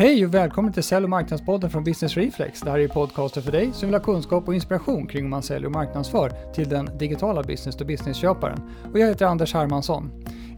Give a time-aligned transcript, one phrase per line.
[0.00, 2.60] Hej och välkommen till Sälj och marknadspodden från Business Reflex.
[2.60, 5.42] Det här är podcasten för dig som vill ha kunskap och inspiration kring hur man
[5.42, 8.60] säljer och marknadsför till den digitala business-to-business-köparen.
[8.92, 10.10] Och jag heter Anders Hermansson.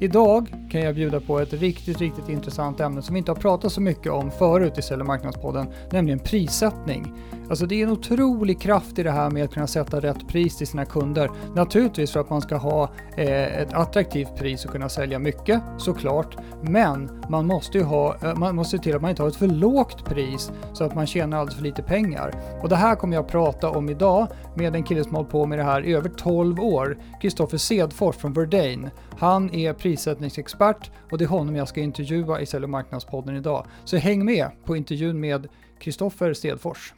[0.02, 3.72] Idag kan jag bjuda på ett riktigt, riktigt intressant ämne som vi inte har pratat
[3.72, 7.12] så mycket om förut i Sälj och marknadspodden, nämligen prissättning.
[7.48, 10.56] Alltså det är en otrolig kraft i det här med att kunna sätta rätt pris
[10.56, 11.30] till sina kunder.
[11.54, 16.36] Naturligtvis för att man ska ha eh, ett attraktivt pris och kunna sälja mycket såklart.
[16.62, 19.36] Men man måste ju ha, eh, man måste se till att man inte har ett
[19.36, 22.34] för lågt pris så att man tjänar alldeles för lite pengar.
[22.62, 25.32] Och det här kommer jag att prata om idag med en kille som har hållit
[25.32, 28.90] på med det här i över 12 år, Kristoffer Sedfors från Verdane.
[29.18, 33.66] Han är prissättningsexpert och det är honom jag ska intervjua i Sälj och marknadspodden idag.
[33.84, 36.94] Så häng med på intervjun med Kristoffer Sedfors.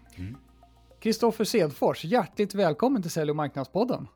[1.00, 1.46] Kristoffer mm.
[1.46, 4.06] Sedfors, hjärtligt välkommen till Sälj och marknadspodden.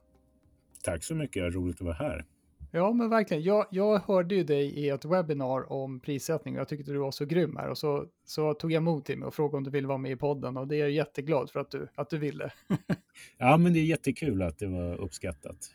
[0.84, 2.24] Tack så mycket, roligt att vara här.
[2.72, 3.42] Ja, men verkligen.
[3.42, 7.10] Jag, jag hörde ju dig i ett webbinar om prissättning och jag tyckte du var
[7.10, 9.88] så grym här och så, så tog jag emot dig och frågade om du ville
[9.88, 12.52] vara med i podden och det är jag jätteglad för att du, att du ville.
[13.38, 15.70] ja, men det är jättekul att det var uppskattat.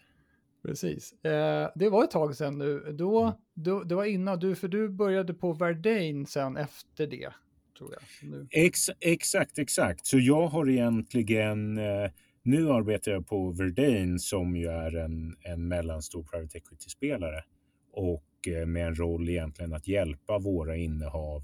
[0.64, 1.14] Precis.
[1.23, 2.95] Eh, det var ett tag sedan nu.
[2.97, 3.33] Då, mm.
[3.53, 7.33] då, det var innan du, för du började på Verdane sen efter det.
[7.78, 8.30] Tror jag.
[8.30, 8.47] Nu.
[8.52, 10.05] Ex, exakt, exakt.
[10.05, 12.11] Så jag har egentligen eh,
[12.44, 17.44] nu arbetar jag på Verdane som ju är en, en mellanstor private equity-spelare
[17.92, 21.42] och eh, med en roll egentligen att hjälpa våra innehav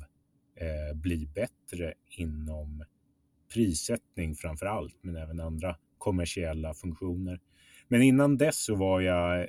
[0.55, 2.83] eh, bli bättre inom
[3.53, 7.39] prissättning framför allt, men även andra kommersiella funktioner.
[7.91, 9.47] Men innan dess så var jag eh,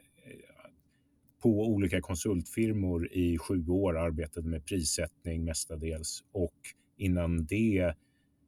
[1.42, 6.54] på olika konsultfirmor i sju år, arbetade med prissättning mestadels och
[6.96, 7.94] innan det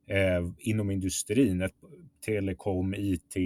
[0.07, 1.75] eh, inom industrin, ett,
[2.25, 3.37] telekom, IT,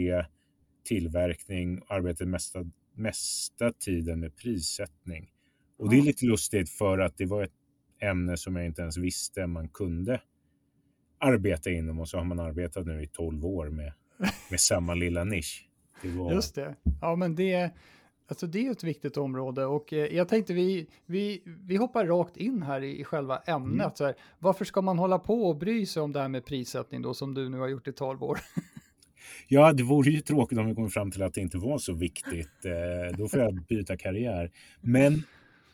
[0.85, 5.31] tillverkning, arbetade mesta, mesta tiden med prissättning.
[5.79, 7.53] Och det är lite lustigt för att det var ett
[8.03, 10.21] ämne som jag inte ens visste man kunde
[11.19, 13.93] arbeta inom och så har man arbetat nu i 12 år med,
[14.51, 15.66] med samma lilla nisch.
[16.03, 16.33] Det var...
[16.33, 16.75] Just det.
[17.01, 17.71] Ja, men det,
[18.29, 22.37] Alltså det är ett viktigt område och eh, jag tänkte vi, vi, vi hoppar rakt
[22.37, 23.81] in här i, i själva ämnet.
[23.81, 23.91] Mm.
[23.95, 27.03] Så här, varför ska man hålla på och bry sig om det här med prissättning
[27.03, 28.39] då som du nu har gjort i 12 år?
[29.49, 31.93] Ja, det vore ju tråkigt om vi kommer fram till att det inte var så
[31.93, 32.65] viktigt.
[32.65, 34.51] Eh, då får jag byta karriär.
[34.81, 35.23] Men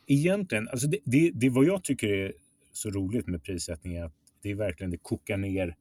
[0.06, 2.32] egentligen, alltså det, det, det vad jag tycker är
[2.72, 5.76] så roligt med prissättning är att det är verkligen det kokar ner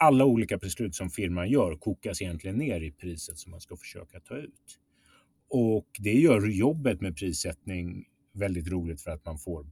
[0.00, 4.20] alla olika beslut som firman gör kokas egentligen ner i priset som man ska försöka
[4.20, 4.78] ta ut.
[5.48, 9.66] Och det gör jobbet med prissättning väldigt roligt för att man får,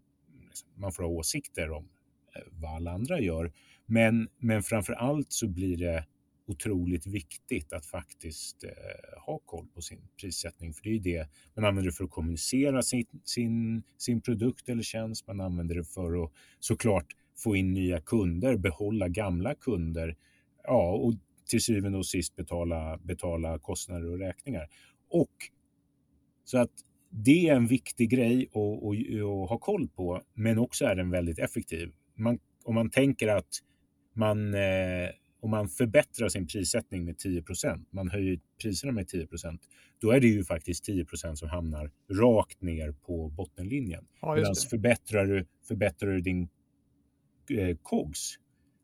[0.46, 1.88] liksom, man får ha åsikter om
[2.36, 3.52] eh, vad alla andra gör.
[3.86, 6.06] Men, men framför allt så blir det
[6.46, 10.74] otroligt viktigt att faktiskt eh, ha koll på sin prissättning.
[10.74, 15.26] För det är det man använder för att kommunicera sin, sin, sin produkt eller tjänst.
[15.26, 20.16] Man använder det för att såklart få in nya kunder, behålla gamla kunder.
[20.62, 21.14] Ja, och
[21.48, 24.68] till syvende och sist betala, betala kostnader och räkningar.
[25.10, 25.32] Och
[26.44, 26.72] så att
[27.10, 31.92] det är en viktig grej att, ha koll på, men också är den väldigt effektiv.
[32.14, 33.48] Man, om man tänker att
[34.14, 35.08] man, eh,
[35.40, 39.60] om man förbättrar sin prissättning med 10% man höjer priserna med 10%
[40.00, 41.90] då är det ju faktiskt 10% som hamnar
[42.20, 44.04] rakt ner på bottenlinjen.
[44.20, 46.48] Ja, Medan förbättrar du, förbättrar du din
[47.82, 48.34] COGS,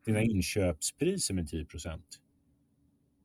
[0.05, 0.31] dina mm.
[0.31, 1.99] inköpspriser med 10%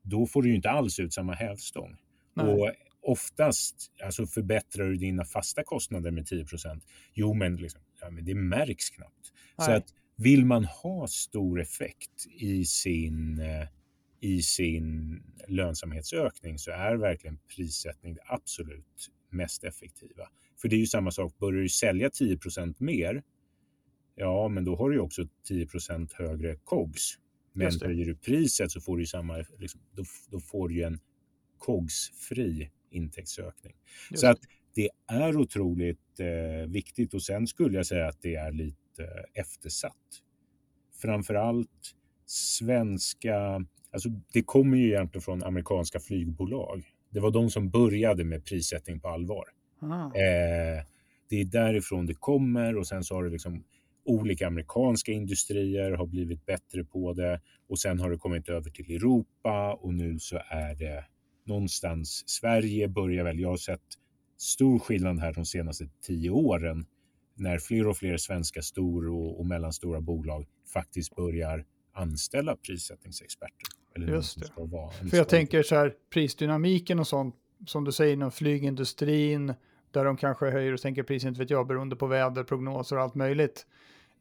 [0.02, 1.96] då får du ju inte alls ut samma hävstång.
[2.34, 2.46] Nej.
[2.46, 6.80] Och oftast alltså förbättrar du dina fasta kostnader med 10%
[7.14, 9.32] Jo, men, liksom, ja, men det märks knappt.
[9.58, 9.66] Nej.
[9.66, 13.68] Så att vill man ha stor effekt i sin, eh,
[14.20, 20.28] i sin lönsamhetsökning så är verkligen prissättning det absolut mest effektiva.
[20.60, 23.22] För det är ju samma sak, börjar du sälja 10% mer,
[24.20, 27.14] ja, men då har du ju också 10% högre COGS.
[27.52, 30.98] Men höjer du priset så får du samma, liksom, då, då får du en
[31.58, 33.74] COGS-fri intäktsökning.
[34.10, 34.20] Just.
[34.20, 34.38] Så att
[34.74, 39.40] det är otroligt eh, viktigt och sen skulle jag säga att det är lite eh,
[39.40, 40.22] eftersatt.
[41.02, 41.94] Framförallt
[42.26, 46.84] svenska, alltså det kommer ju egentligen från amerikanska flygbolag.
[47.10, 49.44] Det var de som började med prissättning på allvar.
[50.14, 50.84] Eh,
[51.28, 53.64] det är därifrån det kommer och sen så har det liksom
[54.04, 58.96] olika amerikanska industrier har blivit bättre på det och sen har det kommit över till
[58.96, 61.04] Europa och nu så är det
[61.44, 62.24] någonstans.
[62.26, 63.80] Sverige börjar väl, jag har sett
[64.38, 66.86] stor skillnad här de senaste tio åren
[67.34, 73.68] när fler och fler svenska stor och, och mellanstora bolag faktiskt börjar anställa prissättningsexperter.
[73.96, 75.10] Eller Just det.
[75.10, 77.34] För jag tänker så här, prisdynamiken och sånt,
[77.66, 79.54] som du säger inom flygindustrin,
[79.90, 83.66] där de kanske höjer och sänker priset, vet jag, beroende på väderprognoser och allt möjligt.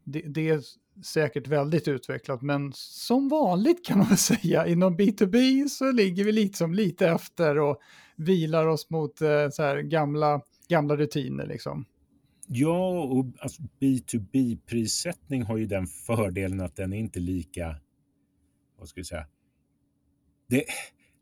[0.04, 0.62] det, det, är
[1.04, 6.32] säkert väldigt utvecklat, men som vanligt kan man väl säga, inom B2B så ligger vi
[6.32, 7.82] liksom lite efter och
[8.16, 11.86] vilar oss mot eh, så här gamla, gamla rutiner liksom.
[12.48, 17.76] Ja, och alltså B2B-prissättning har ju den fördelen att den är inte lika,
[18.78, 19.28] vad ska vi säga,
[20.48, 20.64] det,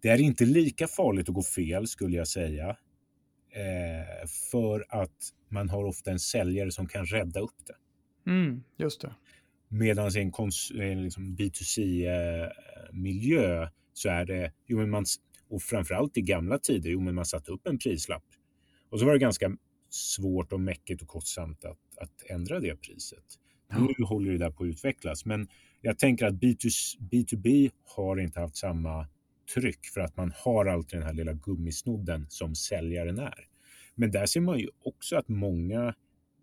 [0.02, 2.78] det är inte lika farligt att gå fel skulle jag säga.
[3.58, 7.76] Eh, för att man har ofta en säljare som kan rädda upp det.
[8.32, 9.16] Mm, just det.
[9.68, 10.32] Medan i en,
[10.82, 15.06] en liksom B2C-miljö eh, så är det, jo, men man,
[15.50, 18.24] och framförallt i gamla tider, jo, men man satte upp en prislapp.
[18.90, 19.58] Och så var det ganska
[19.90, 23.26] svårt och mäckigt och kostsamt att, att ändra det priset.
[23.70, 23.88] Ja.
[23.98, 25.48] Nu håller det där på att utvecklas, men
[25.82, 26.70] jag tänker att B2,
[27.00, 29.08] B2B har inte haft samma
[29.54, 33.48] tryck för att man har alltid den här lilla gummisnodden som säljaren är.
[33.96, 35.96] Men där ser man ju också att många,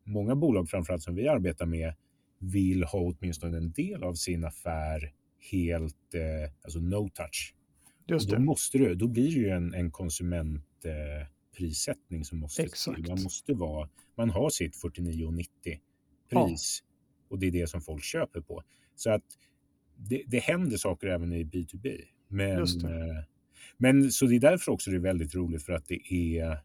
[0.04, 1.94] många bolag, framförallt som vi arbetar med,
[2.38, 5.12] vill ha åtminstone en del av sin affär
[5.50, 7.54] helt, eh, alltså no touch.
[8.06, 8.36] Just det.
[8.36, 12.96] Då, måste du, då blir det ju en, en konsumentprissättning eh, som måste Exakt.
[12.96, 13.08] till.
[13.08, 15.46] Man måste vara, man har sitt 49,90
[16.30, 16.86] pris ja.
[17.28, 18.62] och det är det som folk köper på.
[18.94, 19.24] Så att
[19.96, 22.04] det, det händer saker även i B2B.
[22.34, 23.24] Men, eh,
[23.76, 26.58] men så det är därför också det är väldigt roligt för att det är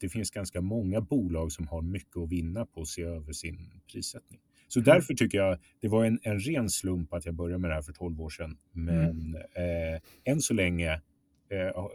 [0.00, 3.70] det finns ganska många bolag som har mycket att vinna på att se över sin
[3.92, 4.40] prissättning.
[4.68, 4.84] Så mm.
[4.84, 7.82] därför tycker jag det var en, en ren slump att jag började med det här
[7.82, 8.58] för 12 år sedan.
[8.72, 9.34] Men mm.
[9.94, 10.92] eh, än så länge
[11.50, 11.86] eh,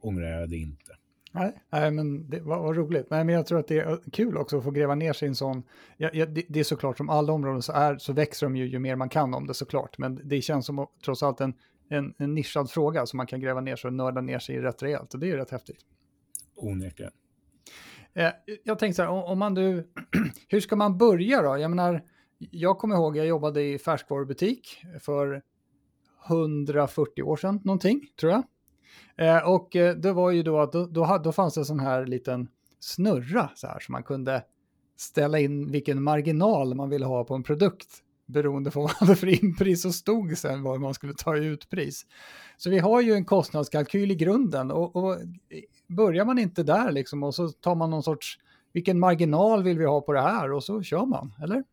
[0.00, 0.96] ångrar jag det inte.
[1.34, 3.06] Nej, nej men det var, var roligt.
[3.10, 5.28] Nej, men jag tror att det är kul också att få gräva ner sig i
[5.28, 5.62] en sån...
[5.96, 8.66] Ja, ja, det, det, är såklart som alla områden så, är, så växer de ju
[8.66, 9.98] ju mer man kan om det såklart.
[9.98, 11.54] Men det känns som trots allt en,
[11.92, 14.60] en, en nischad fråga som man kan gräva ner sig och nörda ner sig i
[14.60, 15.14] rätt rejält.
[15.14, 15.80] Och det är ju rätt häftigt.
[16.56, 17.12] Onekligen.
[18.14, 18.30] Eh,
[18.64, 19.88] jag tänkte så här, om man nu,
[20.48, 21.58] hur ska man börja då?
[21.58, 22.04] Jag menar,
[22.38, 25.42] jag kommer ihåg, jag jobbade i färskvarubutik för
[26.28, 28.42] 140 år sedan någonting, tror jag.
[29.16, 31.80] Eh, och eh, det var ju då att då, då, då fanns det en sån
[31.80, 32.48] här liten
[32.80, 34.44] snurra så här så man kunde
[34.96, 39.16] ställa in vilken marginal man ville ha på en produkt beroende på vad man hade
[39.16, 42.06] för inpris och stod sen vad man skulle ta i utpris.
[42.56, 45.18] Så vi har ju en kostnadskalkyl i grunden och, och
[45.88, 48.38] börjar man inte där liksom och så tar man någon sorts,
[48.72, 51.64] vilken marginal vill vi ha på det här och så kör man, eller?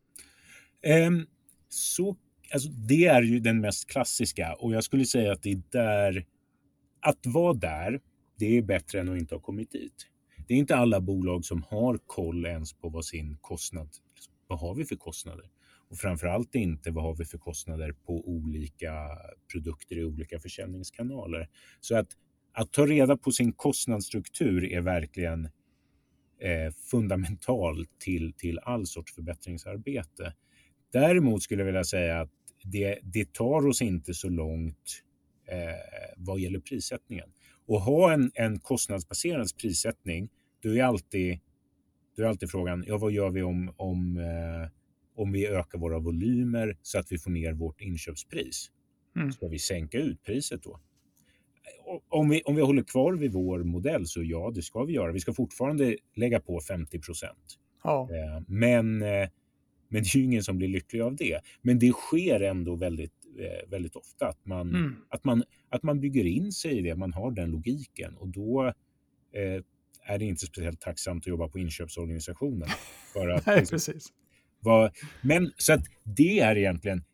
[1.06, 1.26] Um,
[1.68, 2.16] så,
[2.52, 6.26] alltså, det är ju den mest klassiska och jag skulle säga att det är där,
[7.00, 8.00] att vara där,
[8.38, 10.06] det är bättre än att inte ha kommit dit.
[10.48, 13.88] Det är inte alla bolag som har koll ens på vad sin kostnad,
[14.46, 15.50] vad har vi för kostnader?
[15.90, 18.92] Och framförallt inte vad har vi för kostnader på olika
[19.52, 21.48] produkter i olika försäljningskanaler.
[21.80, 22.08] Så att
[22.52, 25.44] att ta reda på sin kostnadsstruktur är verkligen
[26.40, 30.34] eh, fundamental till, till all sorts förbättringsarbete.
[30.92, 32.30] Däremot skulle jag vilja säga att
[32.64, 35.02] det, det tar oss inte så långt
[35.46, 37.32] eh, vad gäller prissättningen.
[37.66, 40.28] Och ha en, en kostnadsbaserad prissättning,
[40.62, 41.38] då är alltid,
[42.16, 44.79] då är alltid frågan, ja, vad gör vi om, om, eh,
[45.20, 48.70] om vi ökar våra volymer så att vi får ner vårt inköpspris?
[49.16, 49.32] Mm.
[49.32, 50.80] Ska vi sänka ut priset då?
[52.08, 55.12] om vi, om vi håller kvar vid vår modell så ja, det ska vi göra.
[55.12, 57.58] Vi ska fortfarande lägga på 50 procent.
[57.84, 58.08] Ja.
[58.12, 59.28] Eh, men, eh,
[59.88, 61.40] men det är ju ingen som blir lycklig av det.
[61.62, 64.96] Men det sker ändå väldigt, eh, väldigt ofta att man, mm.
[65.08, 68.72] att, man, att man bygger in sig i det, man har den logiken och då
[70.02, 72.68] är det inte speciellt tacksamt att jobba på inköpsorganisationen.
[73.12, 74.12] För att, Nej, precis.
[74.60, 74.90] Var,
[75.22, 77.04] men så att det är egentligen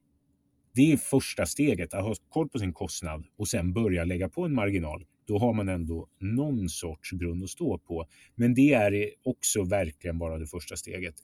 [0.76, 4.44] det är första steget, att ha koll på sin kostnad och sen börja lägga på
[4.44, 5.04] en marginal.
[5.26, 8.06] Då har man ändå någon sorts grund att stå på.
[8.34, 11.14] Men det är också verkligen bara det första steget.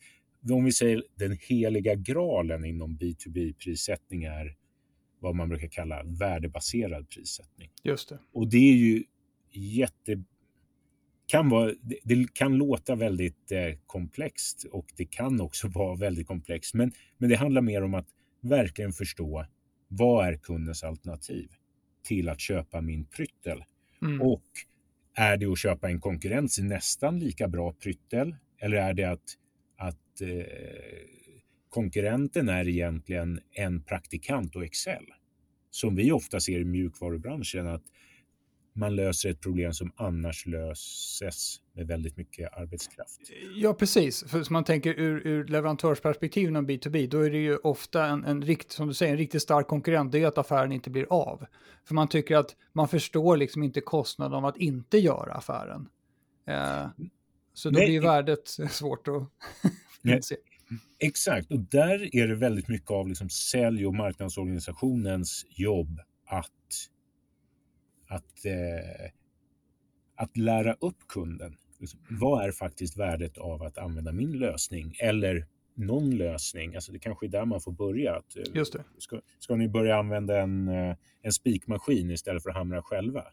[0.50, 4.56] Om vi säger den heliga graalen inom B2B-prissättning är
[5.20, 7.70] vad man brukar kalla värdebaserad prissättning.
[7.82, 8.18] Just det.
[8.32, 9.04] Och det är ju
[9.50, 10.22] jätte...
[11.26, 11.72] Kan vara,
[12.04, 16.74] det kan låta väldigt eh, komplext och det kan också vara väldigt komplext.
[16.74, 18.08] Men, men det handlar mer om att
[18.40, 19.46] verkligen förstå
[19.88, 21.48] vad är kundens alternativ
[22.02, 23.64] till att köpa min pryttel?
[24.02, 24.22] Mm.
[24.22, 24.44] Och
[25.14, 28.36] är det att köpa en konkurrens nästan lika bra pryttel?
[28.58, 29.36] Eller är det att,
[29.76, 30.44] att eh,
[31.68, 35.04] konkurrenten är egentligen en praktikant och Excel?
[35.70, 37.84] Som vi ofta ser i mjukvarubranschen, att
[38.74, 43.20] man löser ett problem som annars löses med väldigt mycket arbetskraft.
[43.56, 44.24] Ja, precis.
[44.28, 48.24] För som man tänker ur, ur leverantörsperspektiv inom B2B, då är det ju ofta en,
[48.24, 51.06] en rikt, som du säger, en riktigt stark konkurrent, det är att affären inte blir
[51.10, 51.46] av.
[51.84, 55.88] För man tycker att man förstår liksom inte kostnaden av att inte göra affären.
[56.46, 56.86] Eh,
[57.54, 57.86] så då Nej.
[57.86, 59.28] blir värdet svårt att
[60.04, 60.36] inse.
[60.98, 66.48] Exakt, och där är det väldigt mycket av liksom sälj och marknadsorganisationens jobb att,
[68.14, 69.10] att, eh,
[70.14, 71.56] att lära upp kunden.
[71.78, 76.74] Liksom, vad är faktiskt värdet av att använda min lösning eller någon lösning?
[76.74, 78.16] Alltså det kanske är där man får börja.
[78.16, 78.84] Att, eh, Just det.
[78.98, 83.24] Ska, ska ni börja använda en, eh, en spikmaskin istället för att hamra själva?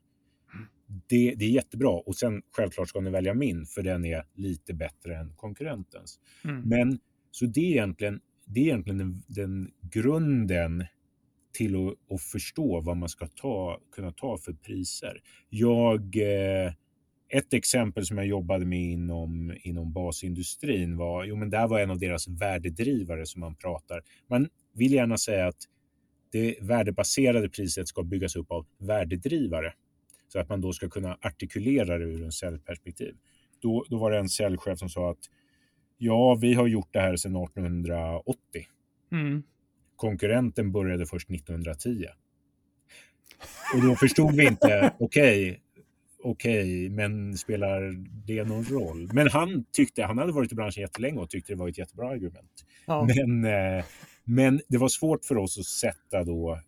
[1.08, 4.74] Det, det är jättebra och sen självklart ska ni välja min för den är lite
[4.74, 6.20] bättre än konkurrentens.
[6.44, 6.62] Mm.
[6.62, 7.00] Men
[7.32, 10.86] så det är egentligen, det är egentligen den, den grunden
[11.54, 15.22] till att, att, förstå vad man ska ta, kunna ta för priser.
[15.50, 16.74] Jag, eh,
[17.30, 21.92] ett exempel som jag jobbade med inom, inom basindustrin var, jo men där var en
[21.92, 24.02] av deras värdedrivare som man pratar.
[24.28, 25.64] Man vill gärna säga att
[26.32, 29.74] det värdebaserade priset ska byggas upp av värdedrivare.
[30.28, 33.16] Så att man då ska kunna artikulera det ur en säljperspektiv.
[33.62, 35.30] Då, då var det en säljchef som sa att
[35.98, 38.36] ja, vi har gjort det här sedan 1880.
[39.12, 39.44] Mm.
[40.00, 42.06] Konkurrenten började först 1910.
[43.76, 45.60] Och då förstod vi inte, okej, okay,
[46.24, 47.94] okej, okay, men spelar
[48.26, 49.10] det någon roll?
[49.14, 52.10] Men han tyckte, han hade varit i branschen jättelänge och tyckte det var ett jättebra
[52.10, 52.66] argument.
[52.86, 53.08] Ja.
[53.16, 53.86] Men, eh,
[54.24, 56.60] men det var svårt för oss att sätta då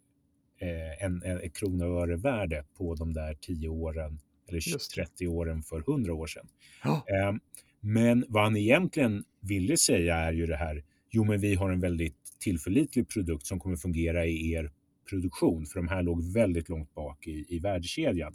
[0.62, 4.20] eh, en, en, en krona och öre-värde på de där 10 åren
[4.50, 6.48] eller 30 åren för 100 år sedan.
[6.84, 7.06] Ja.
[7.08, 7.34] Eh,
[7.80, 11.80] men vad han egentligen ville säga är ju det här, jo men vi har en
[11.80, 14.72] väldigt tillförlitlig produkt som kommer fungera i er
[15.10, 18.34] produktion, för de här låg väldigt långt bak i, i värdekedjan.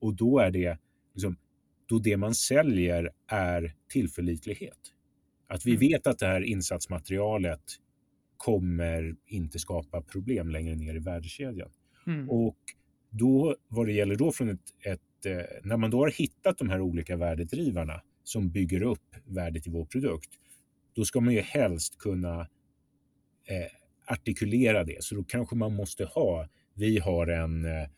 [0.00, 0.78] Och då är det,
[1.14, 1.36] liksom,
[1.88, 4.78] då det man säljer är tillförlitlighet.
[5.48, 5.80] Att vi mm.
[5.80, 7.62] vet att det här insatsmaterialet
[8.36, 11.70] kommer inte skapa problem längre ner i värdekedjan.
[12.06, 12.30] Mm.
[12.30, 12.58] Och
[13.10, 16.68] då, vad det gäller då från ett, ett, eh, när man då har hittat de
[16.68, 20.30] här olika värdedrivarna som bygger upp värdet i vår produkt,
[20.94, 22.48] då ska man ju helst kunna
[24.06, 25.04] artikulera det.
[25.04, 27.88] Så då kanske man måste ha, vi har en eh,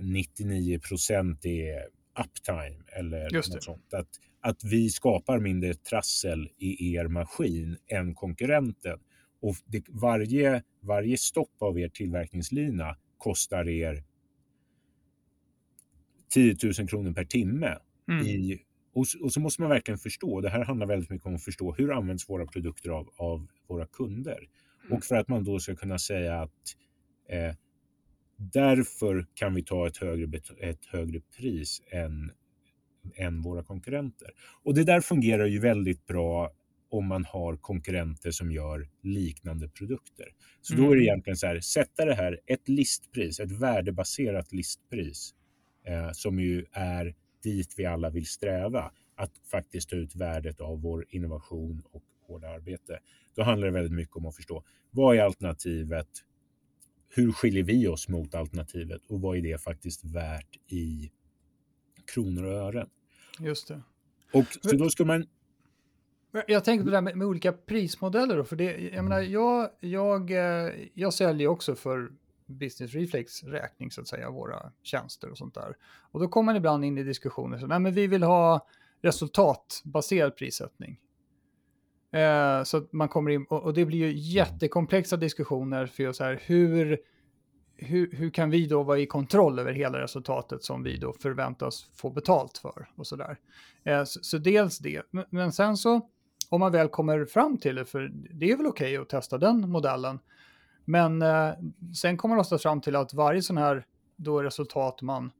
[0.00, 1.72] 99 procent i
[2.24, 3.94] uptime eller något sånt.
[3.94, 4.08] Att,
[4.40, 8.98] att vi skapar mindre trassel i er maskin än konkurrenten.
[9.40, 14.04] Och det, varje, varje stopp av er tillverkningslina kostar er
[16.34, 17.78] 10 000 kronor per timme
[18.08, 18.26] mm.
[18.26, 18.62] i
[18.94, 21.72] och, och, så måste man verkligen förstå, det här handlar väldigt mycket om att förstå
[21.72, 24.38] hur används våra produkter av, av våra kunder?
[24.84, 24.96] Mm.
[24.96, 26.76] Och för att man då ska kunna säga att
[27.28, 27.54] eh,
[28.36, 32.30] därför kan vi ta ett högre, ett högre pris än,
[33.14, 34.28] än våra konkurrenter.
[34.62, 36.50] Och det där fungerar ju väldigt bra
[36.90, 40.26] om man har konkurrenter som gör liknande produkter.
[40.60, 40.84] Så mm.
[40.84, 41.08] då är det mm.
[41.08, 45.34] egentligen så här, sätta det här, ett listpris, ett värdebaserat listpris,
[45.86, 50.80] eh, som ju är dit vi alla vill sträva, att faktiskt ta ut värdet av
[50.82, 52.98] vår innovation och hårda arbete.
[53.34, 56.08] Då handlar det väldigt mycket om att förstå vad är alternativet?
[57.08, 61.10] Hur skiljer vi oss mot alternativet och vad är det faktiskt värt i
[62.14, 62.88] kronor och ören?
[63.40, 63.82] Just det.
[64.32, 65.26] Och så då ska man
[66.46, 68.36] jag tänker på det här med, med, olika prismodeller.
[68.36, 72.12] Då, för det, jag, menar, jag, jag, eh, jag säljer också för
[72.46, 75.76] Business Reflex räkning så att säga, våra tjänster och sånt där.
[76.10, 78.66] Och då kommer man ibland in i diskussioner, så, nej men vi vill ha
[79.02, 80.98] resultatbaserad prissättning.
[82.12, 86.24] Eh, så att man kommer in, och, och, det blir ju jättekomplexa diskussioner för så
[86.24, 86.98] här, hur,
[87.76, 91.86] hur, hur kan vi då vara i kontroll över hela resultatet som vi då förväntas
[91.94, 93.38] få betalt för och sådär.
[93.84, 96.08] Eh, så, så dels det, men, men sen så
[96.52, 99.38] om man väl kommer fram till det, för det är väl okej okay att testa
[99.38, 100.18] den modellen,
[100.84, 101.50] men eh,
[101.94, 103.86] sen kommer man oftast fram till att varje sån här
[104.16, 105.30] då resultat man,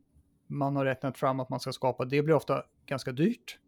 [0.46, 3.58] man har räknat fram att man ska skapa, det blir ofta ganska dyrt.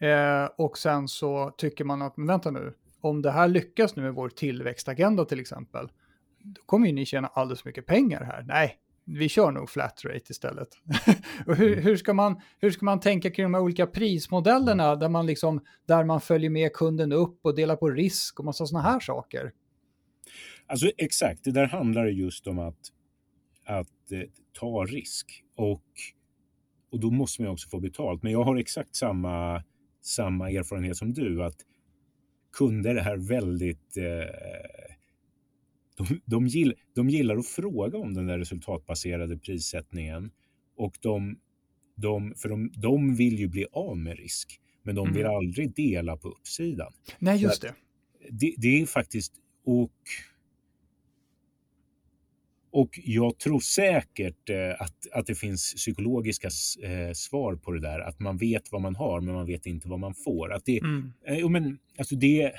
[0.00, 4.02] Eh, och sen så tycker man att, men vänta nu, om det här lyckas nu
[4.02, 5.88] med vår tillväxtagenda till exempel,
[6.38, 8.42] då kommer ju ni tjäna alldeles mycket pengar här.
[8.42, 10.68] Nej, vi kör nog flat rate istället.
[11.46, 11.84] och hur, mm.
[11.84, 15.60] hur, ska man, hur ska man tänka kring de här olika prismodellerna där man, liksom,
[15.86, 19.52] där man följer med kunden upp och delar på risk och massa sådana här saker?
[20.68, 22.92] Alltså exakt, det där handlar just om att,
[23.64, 24.22] att eh,
[24.52, 25.84] ta risk och,
[26.90, 28.22] och då måste man också få betalt.
[28.22, 29.64] Men jag har exakt samma,
[30.02, 31.56] samma erfarenhet som du, att
[32.52, 34.94] kunder är väldigt eh,
[35.96, 40.30] de, de, gill, de gillar att fråga om den där resultatbaserade prissättningen
[40.76, 41.38] och de,
[41.96, 45.36] de, för de, de vill ju bli av med risk, men de vill mm.
[45.36, 46.92] aldrig dela på uppsidan.
[47.18, 47.74] Nej, just det.
[48.30, 48.54] det.
[48.56, 49.32] Det är faktiskt,
[49.64, 49.92] och
[52.78, 56.48] och jag tror säkert eh, att, att det finns psykologiska
[56.82, 58.00] eh, svar på det där.
[58.00, 60.52] Att man vet vad man har, men man vet inte vad man får.
[60.52, 61.12] Att det, mm.
[61.26, 62.52] eh, men, alltså det,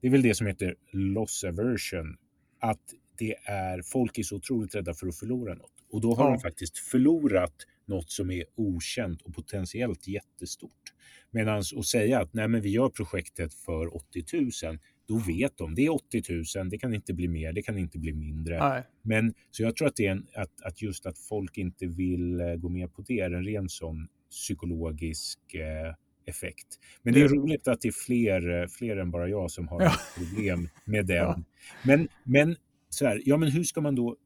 [0.00, 2.16] det är väl det som heter loss aversion.
[2.60, 2.80] Att
[3.18, 5.72] det är, folk är så otroligt rädda för att förlora något.
[5.92, 6.30] Och då har ja.
[6.30, 7.54] de faktiskt förlorat
[7.86, 10.92] något som är okänt och potentiellt jättestort.
[11.30, 14.24] Medan att säga att nej men vi gör projektet för 80
[14.66, 16.22] 000, då vet de det är 80
[16.56, 18.58] 000, det kan inte bli mer, det kan inte bli mindre.
[18.58, 18.82] Nej.
[19.02, 22.40] Men så jag tror att, det är en, att, att just att folk inte vill
[22.40, 25.94] eh, gå med på det är en ren sån psykologisk eh,
[26.26, 26.66] effekt.
[27.02, 29.82] Men det är roligt att det är fler, eh, fler än bara jag som har
[29.82, 29.92] ja.
[30.16, 31.16] problem med den.
[31.16, 31.42] Ja.
[31.84, 32.56] Men, men,
[32.88, 34.16] så här, ja, men hur ska man då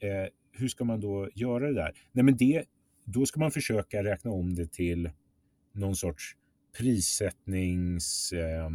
[0.00, 1.92] eh, hur ska man då göra det där?
[2.12, 2.64] Nej, men det,
[3.04, 5.10] då ska man försöka räkna om det till
[5.72, 6.36] någon sorts
[6.78, 8.32] prissättnings...
[8.32, 8.70] Eh,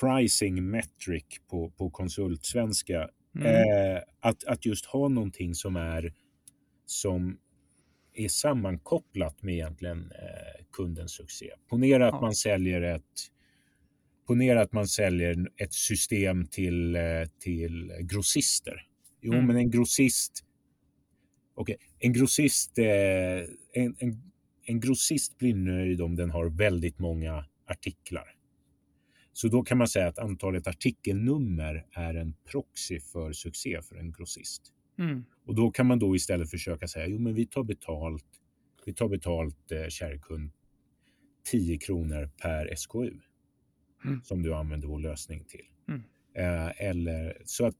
[0.00, 3.08] pricing metric på, på konsultsvenska.
[3.36, 3.46] Mm.
[3.46, 6.12] Eh, att, att just ha någonting som är
[6.86, 7.38] som
[8.14, 11.50] är sammankopplat med egentligen eh, kundens succé.
[11.68, 12.20] Ponera att ja.
[12.20, 13.30] man säljer ett
[14.26, 17.02] Ponera att man säljer ett system till, eh,
[17.38, 18.86] till grossister.
[19.20, 19.46] Jo, mm.
[19.46, 20.44] men en grossist
[21.56, 21.88] Okej, okay.
[21.98, 22.86] en grossist, eh,
[23.72, 24.32] en, en,
[24.64, 28.33] en grossist blir nöjd om den har väldigt många artiklar.
[29.34, 34.12] Så då kan man säga att antalet artikelnummer är en proxy för succé för en
[34.12, 34.62] grossist.
[34.98, 35.24] Mm.
[35.46, 38.24] Och då kan man då istället försöka säga, jo men vi tar betalt,
[38.86, 40.50] vi tar betalt eh, kära kund
[41.50, 43.20] 10 kronor per SKU
[44.04, 44.20] mm.
[44.22, 45.66] som du använder vår lösning till.
[45.88, 46.02] Mm.
[46.34, 47.76] Eh, eller så att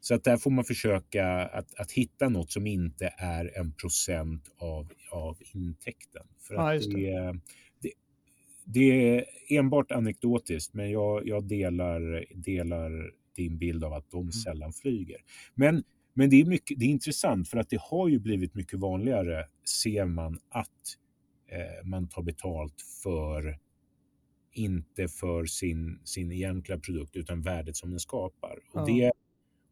[0.00, 4.50] så att där får man försöka att, att hitta något som inte är en procent
[4.58, 6.26] av, av intäkten.
[6.38, 7.10] För ja, att det.
[7.10, 7.40] Det,
[8.64, 14.32] det, är enbart anekdotiskt, men jag, jag delar, delar din bild av att de mm.
[14.32, 15.16] sällan flyger.
[15.54, 18.78] Men, men det, är mycket, det är intressant för att det har ju blivit mycket
[18.78, 19.44] vanligare,
[19.82, 20.68] ser man, att
[21.48, 23.58] eh, man tar betalt för
[24.52, 28.58] inte för sin, sin egentliga produkt utan värdet som den skapar.
[28.72, 28.84] Och ja.
[28.84, 29.12] det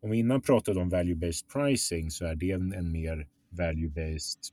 [0.02, 4.52] om vi innan pratade om value-based pricing så är det en, en mer value-based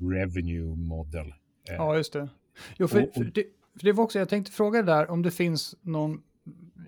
[0.00, 1.26] revenue model.
[1.68, 2.28] Eh, ja, just det.
[2.76, 3.44] Jo, för, och, och, för, det,
[3.78, 6.22] för det var också, jag tänkte fråga där om det finns någon,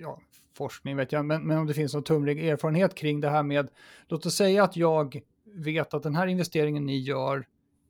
[0.01, 0.21] ja,
[0.55, 3.69] forskning vet jag, men, men om det finns någon tumlig erfarenhet kring det här med,
[4.09, 7.47] låt oss säga att jag vet att den här investeringen ni gör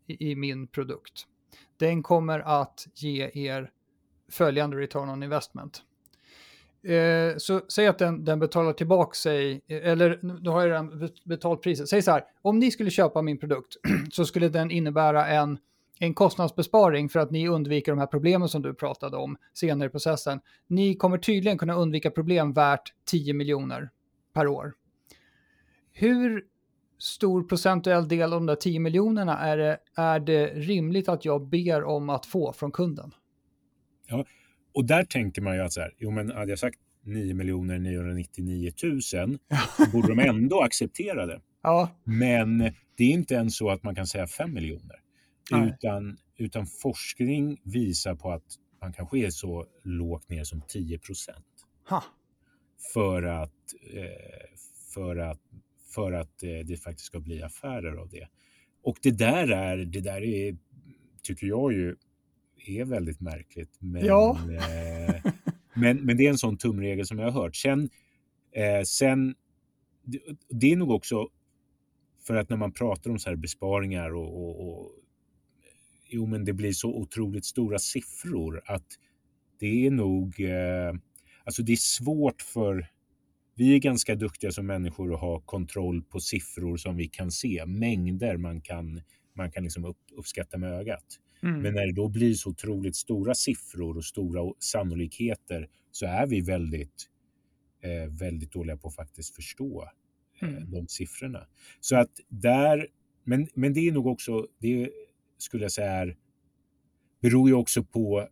[0.07, 1.27] i, i min produkt,
[1.77, 3.71] den kommer att ge er
[4.31, 5.83] följande return on investment.
[6.83, 11.63] Eh, så säg att den, den betalar tillbaka sig, eller då har jag redan betalt
[11.63, 11.89] priset.
[11.89, 13.77] Säg så här, om ni skulle köpa min produkt
[14.13, 15.59] så skulle den innebära en,
[16.03, 19.91] en kostnadsbesparing för att ni undviker de här problemen som du pratade om senare i
[19.91, 20.41] processen.
[20.67, 23.91] Ni kommer tydligen kunna undvika problem värt 10 miljoner
[24.35, 24.73] per år.
[25.93, 26.45] Hur
[26.99, 31.49] stor procentuell del av de där 10 miljonerna är det, är det rimligt att jag
[31.49, 33.15] ber om att få från kunden?
[34.07, 34.25] Ja,
[34.75, 38.73] och där tänker man ju att så här, jo men hade jag sagt 9 999
[38.83, 39.39] 000 så
[39.93, 41.41] borde de ändå acceptera det.
[41.63, 41.89] Ja.
[42.05, 42.59] Men
[42.97, 44.97] det är inte ens så att man kan säga 5 miljoner.
[45.51, 51.47] Utan, utan forskning visar på att man kanske är så lågt ner som 10 procent.
[52.93, 54.59] För att, eh,
[54.95, 55.41] för att,
[55.95, 58.29] för att eh, det faktiskt ska bli affärer av det.
[58.83, 60.57] Och det där är, det där är,
[61.23, 61.97] tycker jag ju,
[62.67, 63.77] är väldigt märkligt.
[63.79, 64.39] Men, ja.
[64.51, 65.33] eh,
[65.75, 67.57] men, men det är en sån tumregel som jag har hört.
[67.57, 67.91] Sen,
[68.87, 69.35] sen
[70.05, 71.29] det, det, är nog också
[72.27, 74.93] för att när man pratar om så här besparingar och, och, och
[76.11, 78.87] jo, men det blir så otroligt stora siffror att
[79.61, 80.95] det är nog, eh,
[81.45, 82.87] alltså det är svårt för
[83.55, 87.67] vi är ganska duktiga som människor att ha kontroll på siffror som vi kan se,
[87.67, 89.01] mängder man kan,
[89.35, 91.05] man kan liksom upp, uppskatta med ögat.
[91.43, 91.63] Mm.
[91.63, 96.41] Men när det då blir så otroligt stora siffror och stora sannolikheter så är vi
[96.41, 97.09] väldigt,
[97.83, 99.89] eh, väldigt dåliga på att faktiskt förstå
[100.43, 100.71] eh, mm.
[100.71, 101.47] de siffrorna.
[101.81, 102.87] Så att där,
[103.25, 104.91] men, men det är nog också, det
[105.43, 106.17] skulle jag säga är,
[107.21, 108.29] beror ju också på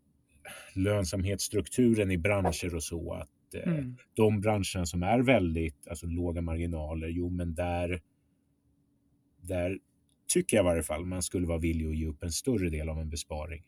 [0.74, 3.12] lönsamhetsstrukturen i branscher och så.
[3.12, 3.96] Att eh, mm.
[4.14, 8.02] de branscherna som är väldigt, alltså låga marginaler, jo men där,
[9.40, 9.78] där
[10.28, 12.88] tycker jag i varje fall, man skulle vara villig att ge upp en större del
[12.88, 13.64] av en besparing.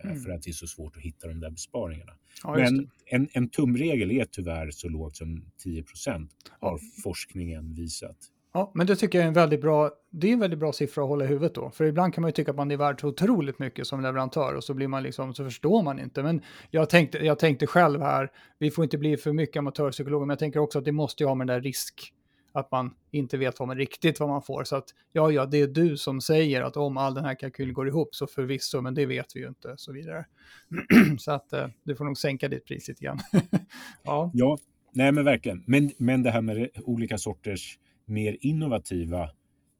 [0.00, 0.22] Eh, mm.
[0.22, 2.12] För att det är så svårt att hitta de där besparingarna.
[2.42, 8.16] Ja, Men en, en tumregel är tyvärr så lågt som 10 procent har forskningen visat.
[8.52, 11.02] Ja, men det tycker jag är en väldigt bra, det är en väldigt bra siffra
[11.02, 11.70] att hålla i huvudet då.
[11.70, 14.54] För ibland kan man ju tycka att man är värd så otroligt mycket som leverantör
[14.54, 16.22] och så blir man liksom, så förstår man inte.
[16.22, 20.32] Men jag tänkte, jag tänkte själv här, vi får inte bli för mycket amatörpsykologer, men
[20.32, 22.12] jag tänker också att det måste ju ha med den där risk,
[22.52, 24.64] att man inte vet vad man riktigt vad man får.
[24.64, 27.74] Så att ja, ja, det är du som säger att om all den här kalkylen
[27.74, 30.24] går ihop så förvisso, men det vet vi ju inte så vidare.
[31.18, 33.18] så att eh, du får nog sänka ditt pris lite grann.
[34.02, 34.30] ja.
[34.34, 34.58] ja,
[34.92, 35.64] nej men verkligen.
[35.66, 37.78] Men, men det här med olika sorters
[38.10, 39.30] mer innovativa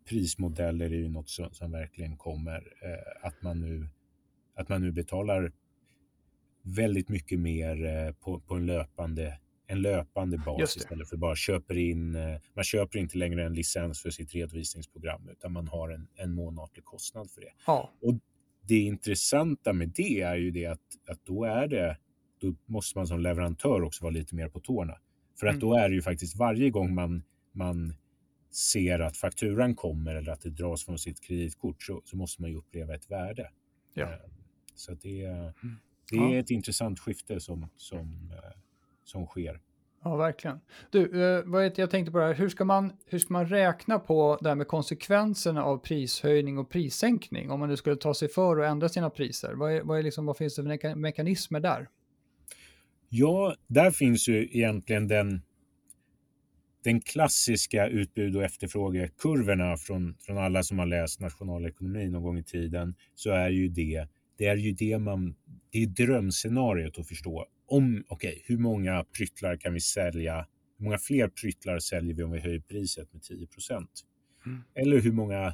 [0.08, 2.72] prismodeller är ju något som, som verkligen kommer.
[2.82, 3.88] Eh, att, man nu,
[4.54, 5.52] att man nu betalar
[6.62, 11.76] väldigt mycket mer eh, på, på en löpande en löpande bas istället för bara köper
[11.78, 12.14] in.
[12.14, 16.34] Eh, man köper inte längre en licens för sitt redovisningsprogram utan man har en, en
[16.34, 17.52] månatlig kostnad för det.
[17.66, 17.90] Ja.
[18.02, 18.14] Och
[18.68, 21.98] det intressanta med det är ju det att, att då är det,
[22.40, 24.94] då måste man som leverantör också vara lite mer på tårna.
[25.40, 25.60] För att mm.
[25.60, 27.94] då är det ju faktiskt varje gång man, man
[28.50, 32.50] ser att fakturan kommer eller att det dras från sitt kreditkort så, så måste man
[32.50, 33.50] ju uppleva ett värde.
[33.94, 34.02] Ja.
[34.02, 34.18] Eh,
[34.74, 35.52] så det, mm.
[36.10, 36.38] det är ja.
[36.38, 38.58] ett intressant skifte som, som, eh,
[39.04, 39.60] som sker.
[40.04, 40.60] Ja, verkligen.
[40.90, 43.46] Du, eh, vad är jag tänkte på det här, hur ska, man, hur ska man
[43.46, 48.14] räkna på det här med konsekvenserna av prishöjning och prissänkning om man nu skulle ta
[48.14, 49.52] sig för att ändra sina priser?
[49.54, 51.88] Vad, är, vad, är liksom, vad finns det för mekanismer där?
[53.08, 55.42] Ja, där finns ju egentligen den,
[56.84, 62.44] den klassiska utbud och efterfrågekurvorna från, från alla som har läst nationalekonomi någon gång i
[62.44, 65.34] tiden, så är ju det, det är ju det man,
[65.70, 67.46] det är drömscenariot att förstå.
[67.66, 70.46] Om, okej, okay, hur många pryttlar kan vi sälja?
[70.78, 73.90] Hur många fler pryttlar säljer vi om vi höjer priset med 10 procent?
[74.46, 74.62] Mm.
[74.74, 75.46] Eller hur många,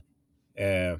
[0.54, 0.98] eh,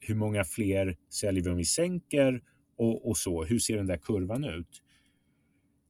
[0.00, 2.42] hur många fler säljer vi om vi sänker?
[2.76, 4.82] Och, och så, hur ser den där kurvan ut?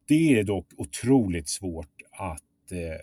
[0.09, 3.01] Det är dock otroligt svårt att eh,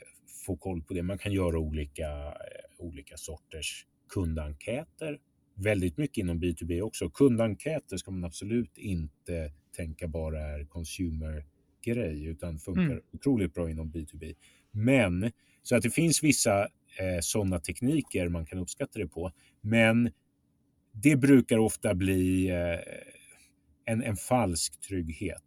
[0.48, 1.04] få koll på det.
[1.04, 5.20] Man kan göra olika, eh, olika sorters kundenkäter.
[5.56, 7.10] Väldigt mycket inom B2B också.
[7.10, 13.02] Kundenkäter ska man absolut inte tänka bara är consumer-grej utan funkar mm.
[13.12, 14.36] otroligt bra inom B2B.
[14.72, 15.32] Men
[15.64, 16.62] så att det finns vissa
[17.00, 19.32] eh, sådana tekniker man kan uppskatta det på.
[19.62, 20.12] Men
[20.92, 22.80] det brukar ofta bli eh,
[23.86, 25.44] en, en falsk trygghet.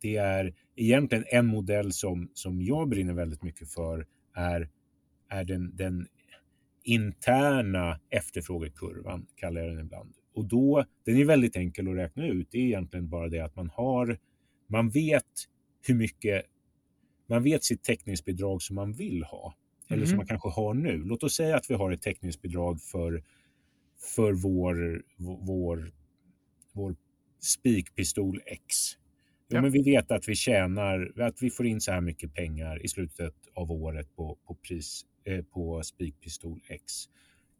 [0.00, 4.68] Det är egentligen en modell som, som jag brinner väldigt mycket för är,
[5.28, 6.08] är den, den
[6.84, 10.14] interna efterfrågekurvan, kallar jag den ibland.
[10.34, 12.48] Och då, den är väldigt enkel att räkna ut.
[12.50, 14.18] Det är egentligen bara det att man har,
[14.66, 15.48] man vet
[15.86, 16.42] hur mycket,
[17.26, 19.54] man vet sitt täckningsbidrag som man vill ha.
[19.88, 20.08] Eller mm.
[20.08, 21.04] som man kanske har nu.
[21.04, 23.24] Låt oss säga att vi har ett täckningsbidrag för,
[24.16, 25.02] för vår,
[25.46, 25.92] vår,
[26.72, 26.96] vår
[27.40, 28.76] spikpistol X.
[29.52, 29.62] Jo, ja.
[29.62, 32.88] men vi vet att vi tjänar, att vi får in så här mycket pengar i
[32.88, 36.92] slutet av året på, på, pris, eh, på spikpistol X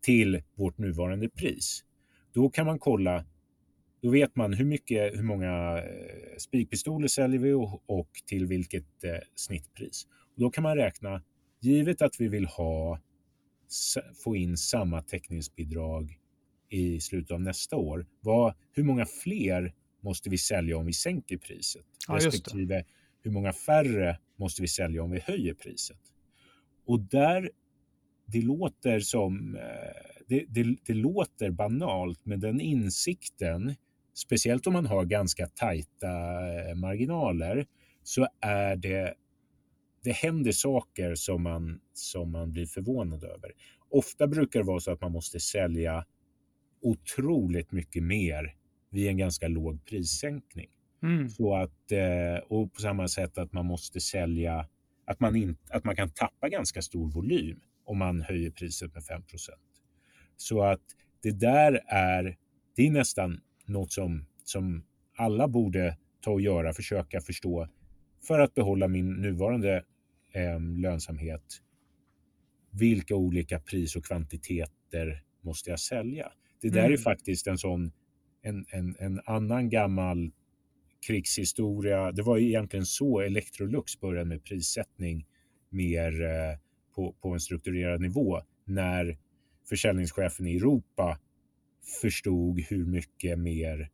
[0.02, 1.84] till vårt nuvarande pris.
[2.34, 3.24] Då kan man kolla,
[4.02, 9.04] då vet man hur, mycket, hur många eh, spikpistoler säljer vi och, och till vilket
[9.04, 10.06] eh, snittpris.
[10.34, 11.22] Och då kan man räkna,
[11.60, 13.00] givet att vi vill ha,
[14.24, 16.18] få in samma täckningsbidrag
[16.68, 21.36] i slutet av nästa år, vad, hur många fler måste vi sälja om vi sänker
[21.36, 21.86] priset?
[22.08, 22.84] Ja, respektive
[23.22, 26.00] hur många färre måste vi sälja om vi höjer priset?
[26.86, 27.50] Och där,
[28.26, 29.62] det låter som, eh,
[30.28, 33.74] det, det, det låter banalt, men den insikten,
[34.14, 36.08] speciellt om man har ganska tajta
[36.68, 37.66] eh, marginaler,
[38.02, 39.14] så är det
[40.04, 43.52] det händer saker som man, som man blir förvånad över.
[43.90, 46.04] Ofta brukar det vara så att man måste sälja
[46.82, 48.54] otroligt mycket mer
[48.92, 50.70] vid en ganska låg prissänkning.
[51.02, 51.28] Mm.
[51.28, 54.68] Så att, eh, och på samma sätt att man måste sälja,
[55.04, 59.02] att man, in, att man kan tappa ganska stor volym om man höjer priset med
[59.02, 59.22] 5%
[60.36, 60.80] Så att
[61.22, 62.36] det där är,
[62.76, 64.84] det är nästan något som, som
[65.16, 67.68] alla borde ta och göra, försöka förstå
[68.26, 69.84] för att behålla min nuvarande
[70.32, 71.62] eh, lönsamhet.
[72.70, 76.32] Vilka olika pris och kvantiteter måste jag sälja?
[76.60, 76.92] Det där mm.
[76.92, 77.92] är faktiskt en sån
[78.42, 80.30] en, en, en annan gammal
[81.06, 82.12] krigshistoria.
[82.12, 85.26] Det var egentligen så Electrolux började med prissättning
[85.70, 86.58] mer eh,
[86.94, 89.18] på, på en strukturerad nivå när
[89.68, 91.18] försäljningschefen i Europa
[92.00, 93.90] förstod hur mycket mer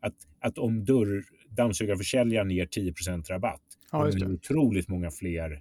[0.00, 2.94] att, att om dörr, dammsugarförsäljaren ger 10
[3.28, 5.52] rabatt, ja, det är otroligt många fler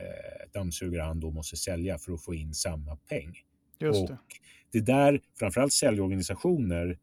[0.00, 3.34] eh, dammsugare han då måste sälja för att få in samma peng.
[3.78, 4.18] Just och det.
[4.70, 6.98] det där, framförallt säljorganisationer,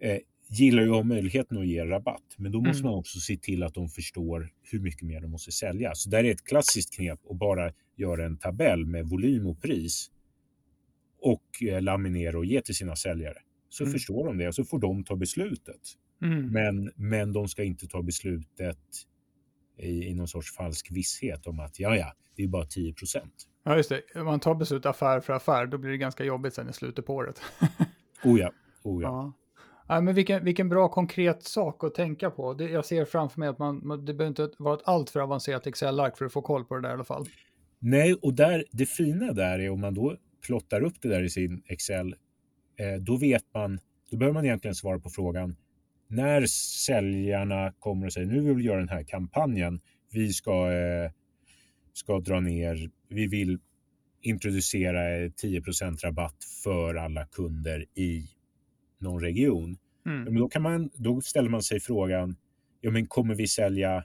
[0.00, 2.34] eh, gillar ju att ha möjligheten att ge rabatt.
[2.36, 2.90] Men då måste mm.
[2.90, 5.94] man också se till att de förstår hur mycket mer de måste sälja.
[5.94, 10.10] Så där är ett klassiskt knep att bara göra en tabell med volym och pris
[11.20, 13.38] och eh, laminera och ge till sina säljare.
[13.68, 13.92] Så mm.
[13.92, 15.80] förstår de det och så får de ta beslutet.
[16.22, 16.52] Mm.
[16.52, 18.78] Men, men de ska inte ta beslutet
[19.78, 23.48] i, i någon sorts falsk visshet om att ja, ja, det är bara 10 procent.
[23.64, 24.02] Ja, just det.
[24.14, 27.06] Om man tar beslut affär för affär, då blir det ganska jobbigt sen i slutet
[27.06, 27.42] på året.
[28.24, 29.08] oh ja, oh ja.
[29.08, 29.32] ja.
[29.88, 32.54] Ja, men vilken, vilken bra konkret sak att tänka på.
[32.54, 36.18] Det, jag ser framför mig att man, det behöver inte vara ett alltför avancerat Excel-ark
[36.18, 37.26] för att få koll på det där i alla fall.
[37.78, 41.30] Nej, och där, det fina där är om man då plottar upp det där i
[41.30, 42.14] sin Excel,
[42.78, 43.78] eh, då vet man,
[44.10, 45.56] då behöver man egentligen svara på frågan
[46.08, 46.46] när
[46.86, 49.80] säljarna kommer och säger nu vill vi göra den här kampanjen,
[50.12, 51.10] vi ska, eh,
[51.92, 53.58] ska dra ner, vi vill
[54.20, 58.28] introducera eh, 10% rabatt för alla kunder i
[58.98, 59.78] någon region.
[60.06, 60.24] Mm.
[60.24, 62.36] Men då, kan man, då ställer man sig frågan,
[62.80, 64.04] ja men kommer vi sälja,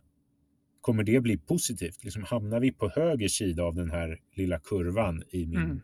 [0.82, 2.04] kommer det bli positivt?
[2.04, 5.82] Liksom hamnar vi på höger sida av den här lilla kurvan i, min, mm.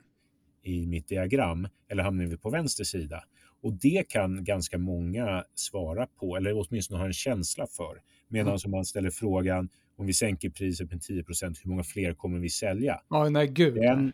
[0.64, 3.24] i mitt diagram eller hamnar vi på vänster sida?
[3.62, 8.02] Och det kan ganska många svara på, eller åtminstone ha en känsla för.
[8.28, 8.72] Medan mm.
[8.72, 13.02] man ställer frågan, om vi sänker priset med 10% hur många fler kommer vi sälja?
[13.10, 13.76] Ja, nej gud.
[13.76, 14.14] Den,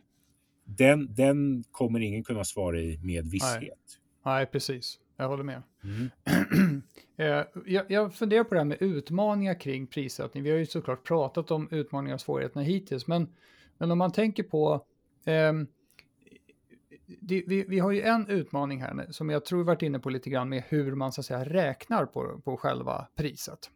[0.66, 4.00] den, den kommer ingen kunna svara i med visshet.
[4.24, 4.46] Nej.
[4.46, 5.00] Precis.
[5.18, 5.62] Jag håller med.
[5.84, 6.12] Mm.
[7.18, 10.44] Eh, jag, jag funderar på det här med utmaningar kring prissättning.
[10.44, 13.34] Vi har ju såklart pratat om utmaningar och svårigheterna hittills, men,
[13.78, 14.86] men om man tänker på
[15.26, 15.54] eh,
[17.06, 20.10] det, vi, vi, har ju en utmaning här som jag tror vi varit inne på
[20.10, 23.70] lite grann med hur man så att säga räknar på, på själva priset.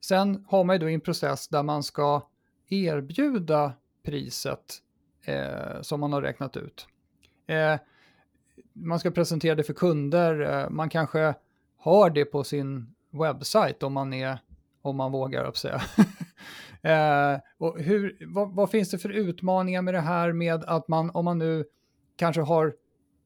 [0.00, 2.28] Sen har man ju då en process där man ska
[2.68, 4.78] erbjuda priset
[5.24, 6.86] eh, som man har räknat ut.
[7.46, 7.76] Eh,
[8.72, 10.40] man ska presentera det för kunder.
[10.40, 11.34] Eh, man kanske
[11.78, 14.38] har det på sin webbsajt om man, är,
[14.82, 15.82] om man vågar upp säga.
[16.82, 21.10] eh, och hur, vad, vad, finns det för utmaningar med det här med att man,
[21.10, 21.64] om man nu
[22.16, 22.74] kanske har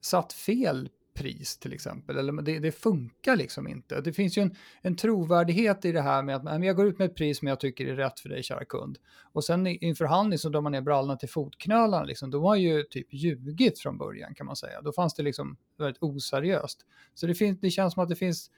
[0.00, 4.00] satt fel pris till exempel, eller det, det, funkar liksom inte.
[4.00, 7.10] Det finns ju en, en trovärdighet i det här med att jag går ut med
[7.10, 8.98] ett pris som jag tycker är rätt för dig, kära kund.
[9.32, 12.56] Och sen i en förhandling så drar man ner brallorna till fotknölarna, liksom, då har
[12.56, 14.82] ju typ ljugit från början kan man säga.
[14.82, 16.86] Då fanns det liksom väldigt oseriöst.
[17.14, 18.50] Så det, finns, det känns som att det finns,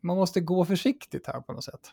[0.00, 1.90] man måste gå försiktigt här på något sätt.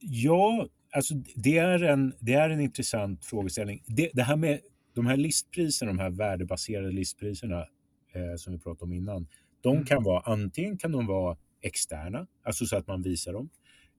[0.00, 3.82] Ja, alltså det är en, det är en intressant frågeställning.
[3.86, 4.60] Det, det här med
[4.94, 7.66] de här listpriserna, de här värdebaserade listpriserna,
[8.12, 9.26] eh, som vi pratade om innan,
[9.60, 9.84] de mm.
[9.86, 13.50] kan vara antingen kan de vara externa, alltså så att man visar dem,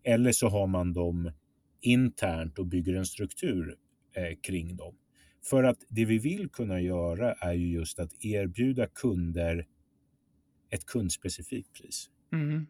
[0.04, 1.32] eller så har man dem
[1.82, 3.78] internt och bygger en struktur
[4.16, 4.96] eh, kring dem.
[5.44, 9.68] För att det vi vill kunna göra är ju just att erbjuda kunder
[10.70, 12.10] ett kundspecifikt pris.
[12.34, 12.68] Mm.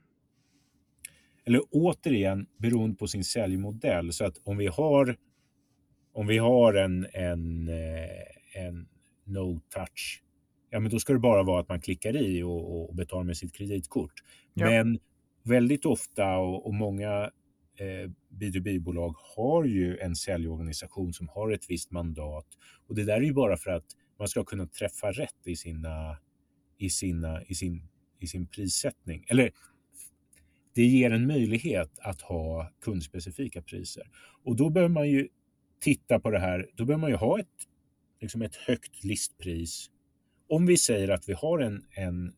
[1.45, 4.13] Eller återigen, beroende på sin säljmodell.
[4.13, 5.17] Så att om vi har,
[6.13, 8.88] om vi har en, en, eh, en
[9.23, 10.23] no touch
[10.71, 13.38] ja men då ska det bara vara att man klickar i och, och betalar med
[13.38, 14.13] sitt kreditkort.
[14.53, 14.69] Ja.
[14.69, 14.99] Men
[15.43, 17.31] väldigt ofta och, och många
[17.75, 22.47] eh, B2B-bolag har ju en säljorganisation som har ett visst mandat
[22.88, 23.86] och det där är ju bara för att
[24.19, 26.17] man ska kunna träffa rätt i sina
[26.77, 27.88] i sina i sin
[28.19, 29.25] i sin prissättning.
[29.27, 29.51] Eller
[30.75, 34.03] det ger en möjlighet att ha kundspecifika priser
[34.43, 35.27] och då behöver man ju
[35.79, 36.69] titta på det här.
[36.75, 37.47] Då behöver man ju ha ett
[38.21, 39.90] liksom ett högt listpris
[40.51, 42.33] om vi säger att vi har en, en,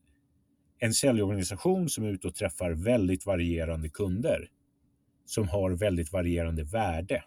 [0.78, 4.50] en säljorganisation som är ute och träffar väldigt varierande kunder
[5.24, 7.24] som har väldigt varierande värde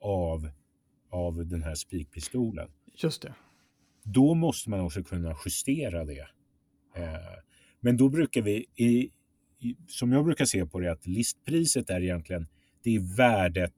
[0.00, 0.50] av,
[1.10, 2.70] av den här spikpistolen.
[2.94, 3.34] Just det.
[4.02, 6.28] Då måste man också kunna justera det.
[6.96, 7.38] Eh,
[7.80, 9.10] men då brukar vi, i,
[9.58, 12.46] i, som jag brukar se på det, att listpriset är egentligen
[12.82, 13.74] det är värdet.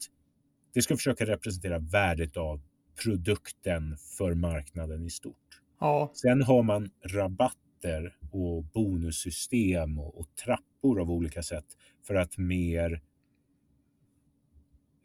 [0.75, 2.61] Det ska försöka representera värdet av
[3.03, 5.46] produkten för marknaden i stort.
[5.81, 6.11] Ja.
[6.15, 11.67] Sen har man rabatter och bonussystem och, och trappor av olika sätt
[12.07, 13.03] för att mer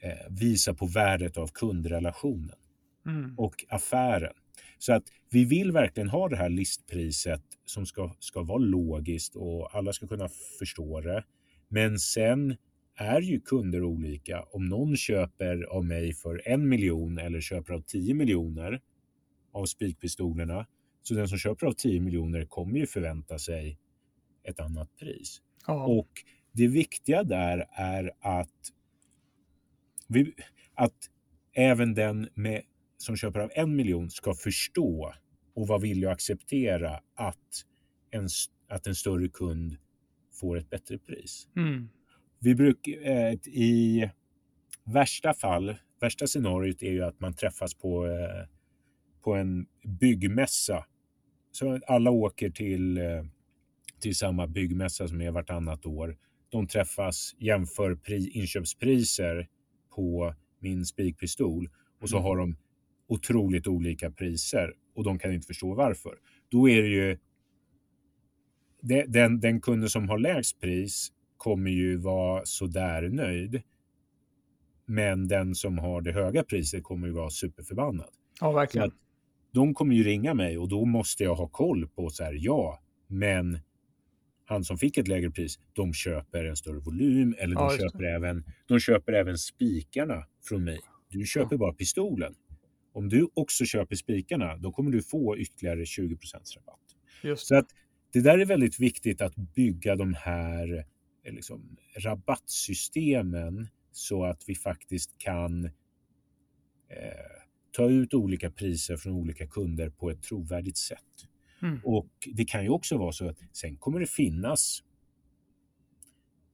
[0.01, 2.55] eh, visa på värdet av kundrelationen
[3.05, 3.33] mm.
[3.37, 4.33] och affären.
[4.77, 9.75] Så att vi vill verkligen ha det här listpriset som ska, ska vara logiskt och
[9.75, 10.29] alla ska kunna
[10.59, 11.23] förstå det.
[11.67, 12.55] Men sen
[12.95, 14.41] är ju kunder olika.
[14.41, 18.81] Om någon köper av mig för en miljon eller köper av 10 miljoner
[19.51, 20.67] av spikpistolerna.
[21.01, 23.77] Så den som köper av 10 miljoner kommer ju förvänta sig
[24.43, 25.41] ett annat pris.
[25.67, 25.85] Ja.
[25.85, 26.09] Och
[26.51, 28.71] det viktiga där är att,
[30.07, 30.33] vi,
[30.75, 31.09] att
[31.53, 32.61] även den med,
[32.97, 35.13] som köper av en miljon ska förstå
[35.53, 37.65] och vara villig att acceptera att
[38.11, 38.27] en,
[38.67, 39.77] att en större kund
[40.33, 41.47] får ett bättre pris.
[41.55, 41.89] Mm.
[42.39, 44.09] Vi brukar eh, i
[44.83, 48.47] värsta fall, värsta scenariot är ju att man träffas på eh,
[49.23, 50.85] på en byggmässa.
[51.51, 53.23] Så alla åker till, eh,
[53.99, 56.17] till samma byggmässa som är vartannat år.
[56.49, 59.47] De träffas, jämför pri, inköpspriser
[59.95, 61.69] på min spikpistol
[62.01, 62.23] och så mm.
[62.23, 62.55] har de
[63.07, 66.17] otroligt olika priser och de kan inte förstå varför.
[66.49, 67.17] Då är det ju
[69.07, 73.61] den, den kunden som har lägst pris kommer ju vara sådär nöjd.
[74.85, 78.09] Men den som har det höga priset kommer ju vara superförbannad.
[78.41, 78.91] Ja, verkligen.
[79.53, 82.79] De kommer ju ringa mig och då måste jag ha koll på så här, ja,
[83.07, 83.59] men
[84.45, 88.03] han som fick ett lägre pris, de köper en större volym eller de, ja, köper,
[88.03, 90.79] även, de köper även spikarna från mig.
[91.09, 91.57] Du köper ja.
[91.57, 92.35] bara pistolen.
[92.93, 96.17] Om du också köper spikarna, då kommer du få ytterligare 20
[96.57, 96.79] rabatt.
[97.23, 97.47] Just.
[97.47, 97.67] Så att
[98.13, 100.85] det där är väldigt viktigt att bygga de här
[101.25, 105.71] eh, liksom, rabattsystemen så att vi faktiskt kan eh,
[107.71, 111.27] ta ut olika priser från olika kunder på ett trovärdigt sätt.
[111.61, 111.79] Mm.
[111.83, 114.83] Och det kan ju också vara så att sen kommer det finnas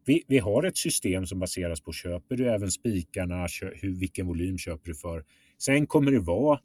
[0.08, 4.28] vi, vi, har ett system som baseras på köper du även spikarna, kö, hur, vilken
[4.28, 5.26] volym köper du för?
[5.58, 6.60] Sen kommer det vara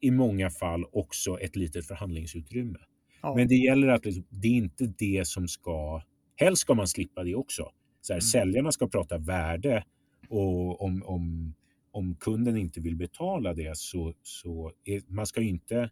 [0.00, 2.78] i många fall också ett litet förhandlingsutrymme.
[3.22, 3.34] Ja.
[3.34, 6.02] Men det gäller att liksom, det är inte det som ska...
[6.36, 7.70] Helst ska man slippa det också.
[8.00, 8.22] Så här, mm.
[8.22, 9.84] Säljarna ska prata värde
[10.28, 11.54] och om, om,
[11.94, 15.90] om kunden inte vill betala det så, så är, man ska inte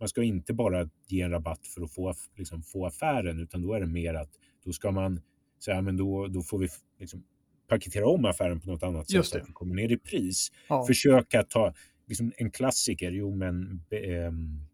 [0.00, 3.74] man ska inte bara ge en rabatt för att få, liksom, få affären utan då
[3.74, 4.30] är det mer att
[4.64, 5.20] då ska man
[5.64, 7.24] säga men då, då får vi liksom,
[7.68, 10.52] paketera om affären på något annat sätt så att vi kommer ner i pris.
[10.68, 10.86] Ja.
[10.86, 11.74] Försöka ta
[12.06, 14.66] liksom, en klassiker, jo men ähm,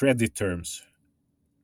[0.00, 0.82] credit terms.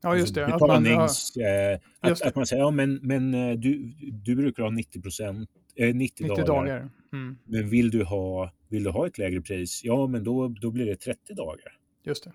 [0.03, 0.47] Ja, just det.
[0.47, 4.37] Betalnings, att man, ja, eh, att, att, man säger, ja men, men eh, du, du
[4.37, 6.47] brukar ha 90 procent, eh, 90, 90 dagar.
[6.47, 6.91] dagar.
[7.13, 7.39] Mm.
[7.45, 10.87] Men vill du, ha, vill du ha ett lägre pris, ja men då, då blir
[10.87, 11.79] det 30 dagar.
[12.05, 12.33] Just det.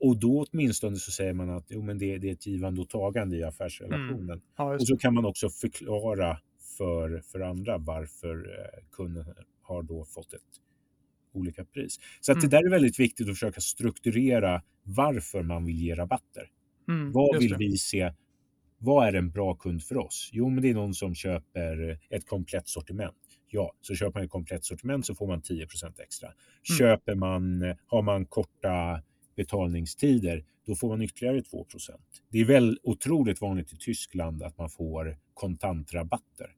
[0.00, 2.88] Och då åtminstone så säger man att jo, men det, det är ett givande och
[2.88, 4.30] tagande i affärsrelationen.
[4.30, 4.40] Mm.
[4.56, 6.38] Ja, och så kan man också förklara
[6.78, 9.24] för, för andra varför eh, kunden
[9.62, 10.42] har då fått ett
[11.32, 11.98] olika pris.
[12.20, 12.50] Så att mm.
[12.50, 16.50] det där är väldigt viktigt att försöka strukturera varför man vill ge rabatter.
[16.88, 17.56] Mm, vad vill det.
[17.58, 18.12] vi se?
[18.78, 20.30] Vad är en bra kund för oss?
[20.32, 23.16] Jo, men det är någon som köper ett komplett sortiment.
[23.50, 26.28] Ja, så köper man ett komplett sortiment så får man 10% extra.
[26.28, 26.78] Mm.
[26.78, 29.02] Köper man, har man korta
[29.36, 31.66] betalningstider, då får man ytterligare 2%
[32.30, 36.54] Det är väl otroligt vanligt i Tyskland att man får kontantrabatter.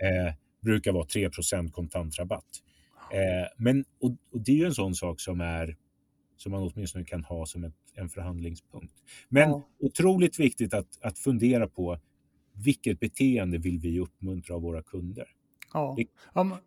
[0.00, 2.62] Eh, brukar vara 3% kontantrabatt.
[3.12, 5.76] Eh, men, och, och, det är ju en sån sak som är
[6.36, 8.94] som man åtminstone kan ha som ett, en förhandlingspunkt.
[9.28, 9.62] Men ja.
[9.80, 11.98] otroligt viktigt att, att fundera på
[12.64, 15.26] vilket beteende vill vi uppmuntra av våra kunder?
[15.72, 15.94] Ja.
[15.96, 16.06] Det...
[16.34, 16.58] ja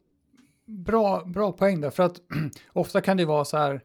[0.67, 2.21] bra, bra poäng där, för att
[2.73, 3.81] ofta kan det vara så här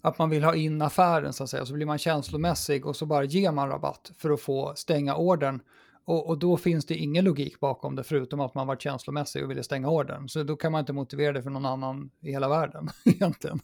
[0.00, 3.06] att man vill ha in affären så att säga, så blir man känslomässig och så
[3.06, 5.60] bara ger man rabatt för att få stänga ordern.
[6.04, 9.50] Och, och, då finns det ingen logik bakom det förutom att man var känslomässig och
[9.50, 10.28] ville stänga ordern.
[10.28, 13.60] Så då kan man inte motivera det för någon annan i hela världen egentligen.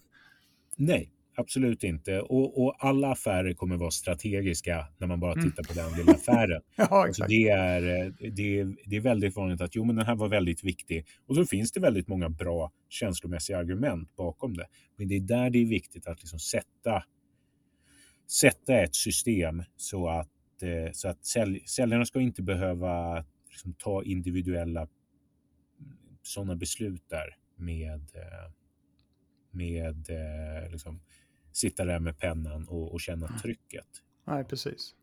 [0.77, 2.21] Nej, absolut inte.
[2.21, 5.45] Och, och, alla affärer kommer vara strategiska när man bara mm.
[5.45, 6.63] tittar på den lilla affären.
[6.77, 7.81] ja, alltså det, är,
[8.31, 11.07] det, är, det är väldigt vanligt att jo, men den här var väldigt viktig.
[11.27, 14.67] Och så finns det väldigt många bra känslomässiga argument bakom det.
[14.97, 17.03] Men det är där det är viktigt att liksom sätta,
[18.41, 20.29] sätta ett system så att
[20.63, 24.89] Eh, så att sälj, säljarna ska inte behöva liksom, ta individuella
[26.23, 28.53] sådana beslut där med, eh,
[29.51, 31.01] med eh, liksom,
[31.59, 33.39] sitta där med pennan och, och känna mm.
[33.39, 33.87] trycket.
[34.27, 34.95] Nej, precis.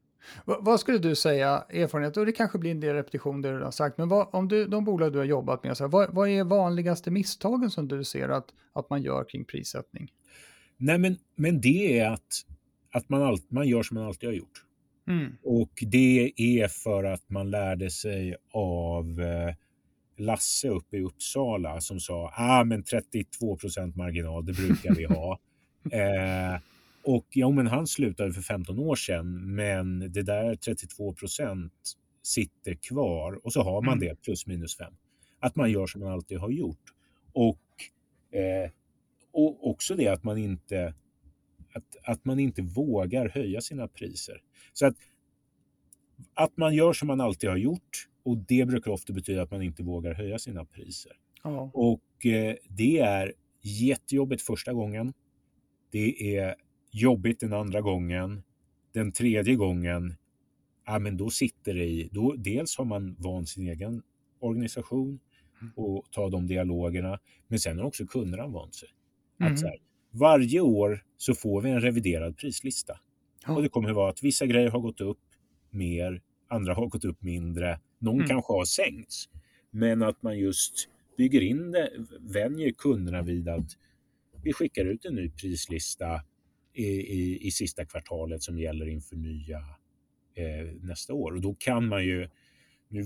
[0.46, 3.64] V vad skulle du säga, erfarenhet, och det kanske blir en del repetition det du
[3.64, 6.14] har sagt, men vad, om du, de bolag du har jobbat med, så här, vad,
[6.14, 10.12] vad, är vanligaste misstagen som du ser att, att man gör kring prissättning?
[10.78, 12.46] Nej, men, men det är att,
[12.92, 14.64] att man, all, man gör som man alltid har gjort.
[15.08, 15.38] Mm.
[15.44, 19.56] Och det är för att man lärde sig av eh,
[20.18, 25.40] Lasse uppe i Uppsala som sa ah, men 32 procent marginal, det brukar vi ha.
[25.92, 26.60] eh,
[27.04, 31.74] och ja, men han slutade för 15 år sedan, men det där 32 procent
[32.24, 34.08] sitter kvar och så har man mm.
[34.08, 34.94] det plus minus 5.
[35.40, 36.94] Att man gör som man alltid har gjort.
[37.34, 37.60] Och,
[38.40, 38.72] eh,
[39.32, 40.94] och också det att man inte
[41.76, 44.42] att, att man inte vågar höja sina priser.
[44.74, 44.96] Så att,
[46.34, 49.62] att man gör som man alltid har gjort och det brukar ofta betyda att man
[49.62, 51.12] inte vågar höja sina priser.
[51.44, 51.72] Ja.
[51.74, 55.14] Och eh, det är jättejobbigt första gången.
[55.96, 56.56] Det är
[56.92, 58.44] jobbigt den andra gången.
[58.94, 60.16] Den tredje gången,
[60.86, 64.02] ja men då sitter det i, då, dels har man vant sin egen
[64.40, 65.20] organisation
[65.62, 65.74] mm.
[65.76, 68.90] och ta de dialogerna, men sen har också kunderna vant sig.
[69.40, 69.54] Mm.
[69.54, 69.78] Att här,
[70.12, 73.00] varje år så får vi en reviderad prislista.
[73.46, 73.56] Ja.
[73.56, 75.22] Och det kommer att vara att vissa grejer har gått upp
[75.70, 77.80] mer, andra har gått upp mindre.
[78.00, 78.28] Någon mm.
[78.28, 79.30] kanske har sänkts.
[79.72, 81.90] Men att man just bygger in det,
[82.20, 83.78] vänjer kunderna vid att
[84.46, 86.22] vi skickar ut en ny prislista
[86.74, 89.58] i, i, i sista kvartalet som gäller inför nya
[90.36, 91.32] eh, nästa år.
[91.32, 92.30] Och då kan man ju,
[92.88, 93.04] nu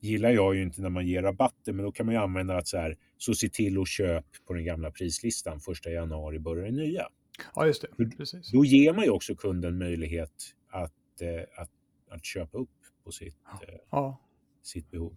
[0.00, 2.68] gillar jag ju inte när man ger rabatter, men då kan man ju använda att
[2.68, 6.72] så här, så se till att köp på den gamla prislistan första januari börjar det
[6.72, 7.08] nya.
[7.54, 8.16] Ja, just det.
[8.16, 8.50] Precis.
[8.52, 11.70] Då ger man ju också kunden möjlighet att, eh, att,
[12.10, 12.70] att köpa upp
[13.04, 13.36] på sitt,
[13.68, 14.20] eh, Ja,
[14.62, 15.16] sitt behov.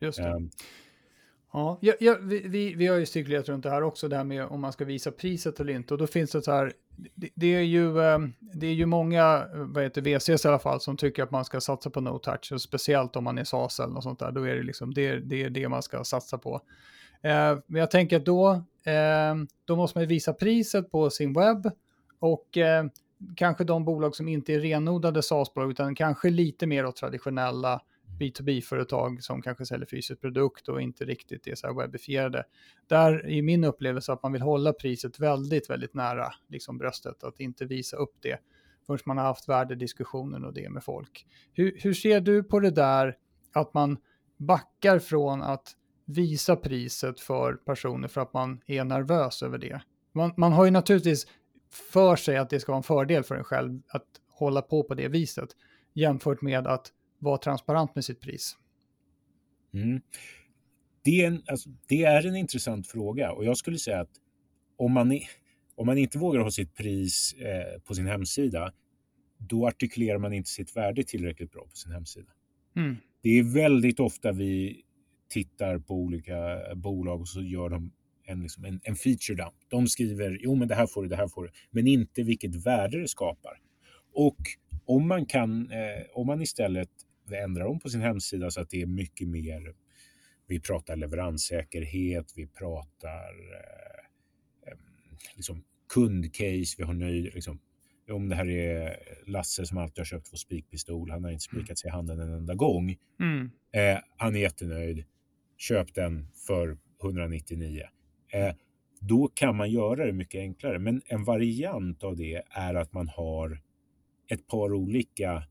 [0.00, 0.24] just det.
[0.28, 0.50] Ehm,
[1.56, 4.24] Ja, ja, ja vi, vi, vi har ju cirkulerat runt det här också, det här
[4.24, 5.94] med om man ska visa priset eller inte.
[5.94, 6.72] Och då finns det så här,
[7.14, 10.80] det, det är ju, ehm, det är ju många, vad heter VCs i alla fall,
[10.80, 12.52] som tycker att man ska satsa på no touch.
[12.52, 15.16] Och speciellt om man är SAS eller något sånt där, då är det liksom det,
[15.18, 16.60] det, är det man ska satsa på.
[17.22, 18.50] Eh, men jag tänker att då,
[18.84, 19.34] eh,
[19.64, 21.70] då måste man ju visa priset på sin webb.
[22.18, 22.84] Och eh,
[23.36, 27.80] kanske de bolag som inte är renodlade SAS-bolag, utan kanske lite mer åt traditionella
[28.18, 32.44] B2B-företag som kanske säljer fysisk produkt och inte riktigt är så här webbifierade.
[32.86, 37.40] Där är min upplevelse att man vill hålla priset väldigt, väldigt nära liksom bröstet, att
[37.40, 38.38] inte visa upp det
[38.86, 41.26] förrän man har haft värdediskussionen och det med folk.
[41.52, 43.16] Hur, hur ser du på det där
[43.52, 43.98] att man
[44.36, 49.80] backar från att visa priset för personer för att man är nervös över det?
[50.12, 51.26] Man, man har ju naturligtvis
[51.92, 54.94] för sig att det ska vara en fördel för en själv att hålla på på
[54.94, 55.48] det viset
[55.94, 58.56] jämfört med att vara transparent med sitt pris.
[59.74, 60.00] Mm.
[61.04, 64.10] Det, är en, alltså, det är en intressant fråga och jag skulle säga att
[64.76, 65.22] om man, är,
[65.74, 68.72] om man inte vågar ha sitt pris eh, på sin hemsida,
[69.38, 72.32] då artikulerar man inte sitt värde tillräckligt bra på sin hemsida.
[72.76, 72.96] Mm.
[73.22, 74.82] Det är väldigt ofta vi
[75.28, 77.92] tittar på olika bolag och så gör de
[78.24, 79.54] en, liksom en, en feature dump.
[79.68, 82.66] De skriver jo men det här får du, det här får du, men inte vilket
[82.66, 83.60] värde det skapar.
[84.14, 84.36] Och
[84.84, 86.90] om man kan, eh, om man istället
[87.32, 89.74] ändrar om på sin hemsida så att det är mycket mer,
[90.46, 93.30] vi pratar leveranssäkerhet, vi pratar
[94.66, 94.78] eh,
[95.36, 95.64] liksom
[95.94, 97.60] kundcase, vi har nöjd, liksom,
[98.10, 98.96] om det här är
[99.26, 102.32] Lasse som alltid har köpt vår spikpistol, han har inte spikat sig i handen en
[102.32, 102.96] enda gång.
[103.20, 103.50] Mm.
[103.72, 105.04] Eh, han är jättenöjd,
[105.56, 107.82] köp den för 199.
[108.32, 108.54] Eh,
[109.00, 110.78] då kan man göra det mycket enklare.
[110.78, 113.62] Men en variant av det är att man har
[114.28, 115.42] ett par olika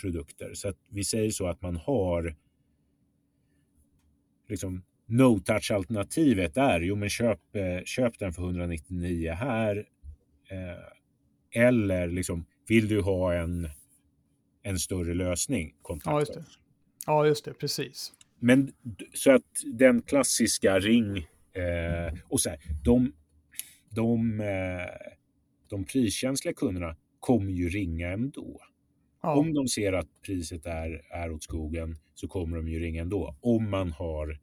[0.00, 0.54] produkter.
[0.54, 2.36] Så att vi säger så att man har
[4.48, 9.88] liksom no-touch-alternativet är jo men köp, eh, köp den för 199 här.
[10.50, 13.68] Eh, eller liksom vill du ha en,
[14.62, 15.74] en större lösning?
[15.82, 16.44] Kontakta Ja, just det.
[17.06, 18.12] Ja, just det, precis.
[18.38, 18.72] Men
[19.14, 21.16] så att den klassiska ring
[21.52, 23.12] eh, och så här, de,
[23.90, 25.10] de, eh,
[25.68, 28.60] de priskänsliga kunderna kommer ju ringa ändå.
[29.24, 33.02] Ja, Om de ser att priset är, är åt skogen så kommer de ju ringa
[33.02, 33.36] ändå.
[33.40, 34.40] Om man har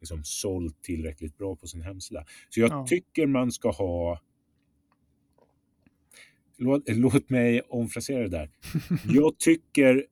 [0.00, 2.24] liksom sålt tillräckligt bra på sin hemsida.
[2.50, 2.86] Så jag Ja.
[2.88, 4.20] tycker man ska ha...
[6.58, 8.50] Låt, låt mig omfrasera det där.
[9.14, 10.06] Jag tycker,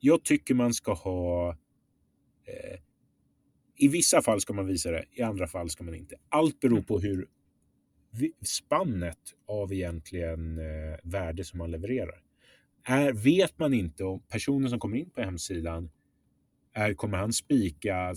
[0.00, 1.50] jag tycker man ska ha...
[2.46, 2.78] Eh,
[3.76, 6.16] I vissa fall ska man visa det, i andra fall ska man inte.
[6.28, 7.26] Allt beror på hur
[8.42, 9.18] spannet
[9.48, 12.22] av egentligen eh, värde som man levererar.
[12.86, 15.90] Är, vet man inte om personen som kommer in på hemsidan,
[16.72, 18.14] är, kommer han spika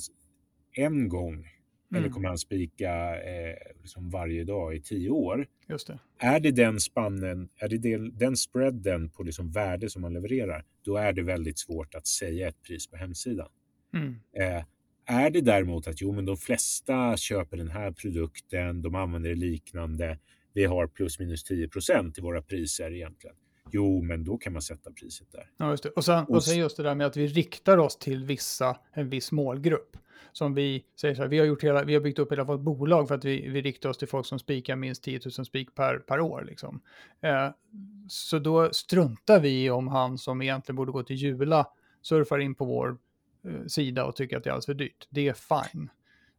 [0.72, 1.48] en gång
[1.92, 2.12] eller Mm.
[2.12, 5.48] kommer han spika eh, liksom varje dag i tio år?
[5.70, 6.00] just det.
[6.18, 10.66] Är det den spannen, är det den, den spreaden på liksom värde som man levererar,
[10.86, 13.50] då är det väldigt svårt att säga ett pris på hemsidan.
[13.94, 14.16] Mm.
[14.38, 14.64] Eh,
[15.06, 19.36] är det däremot att jo, men de flesta köper den här produkten, de använder det
[19.36, 20.20] liknande,
[20.54, 23.36] vi har plus minus 10 procent i våra priser egentligen.
[23.72, 25.50] Jo, men då kan man sätta priset där.
[25.58, 25.90] Ja, just det.
[25.90, 29.10] Och sen, Och sen just det där med att vi riktar oss till vissa, en
[29.10, 29.98] viss målgrupp.
[30.32, 32.60] Som vi säger så här, vi har, gjort hela, vi har byggt upp hela vårt
[32.60, 35.76] bolag för att vi, vi riktar oss till folk som spikar minst 10 000 spik
[35.76, 36.44] per, per år.
[36.48, 36.82] Liksom.
[37.22, 37.50] Eh,
[38.08, 41.68] så då struntar vi om han som egentligen borde gå till Jula
[42.02, 42.98] surfar in på vår
[43.48, 45.08] eh, sida och tycker att det är alldeles för dyrt.
[45.10, 45.90] Det är fine.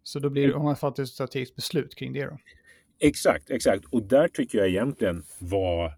[0.02, 2.38] Så då blir det, om man fattar ett strategiskt beslut kring det då.
[2.98, 3.84] Exakt, exakt.
[3.84, 5.92] Och där tycker jag egentligen var...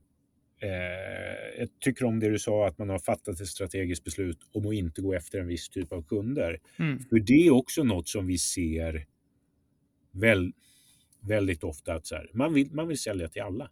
[0.62, 4.66] Eh, jag tycker om det du sa, att man har fattat ett strategiskt beslut om
[4.66, 6.60] att inte gå efter en viss typ av kunder.
[6.78, 6.98] Mm.
[6.98, 9.06] För det är också något som vi ser
[10.10, 10.52] väl,
[11.20, 11.94] väldigt ofta.
[11.94, 13.70] att så här, man, vill, man vill sälja till alla.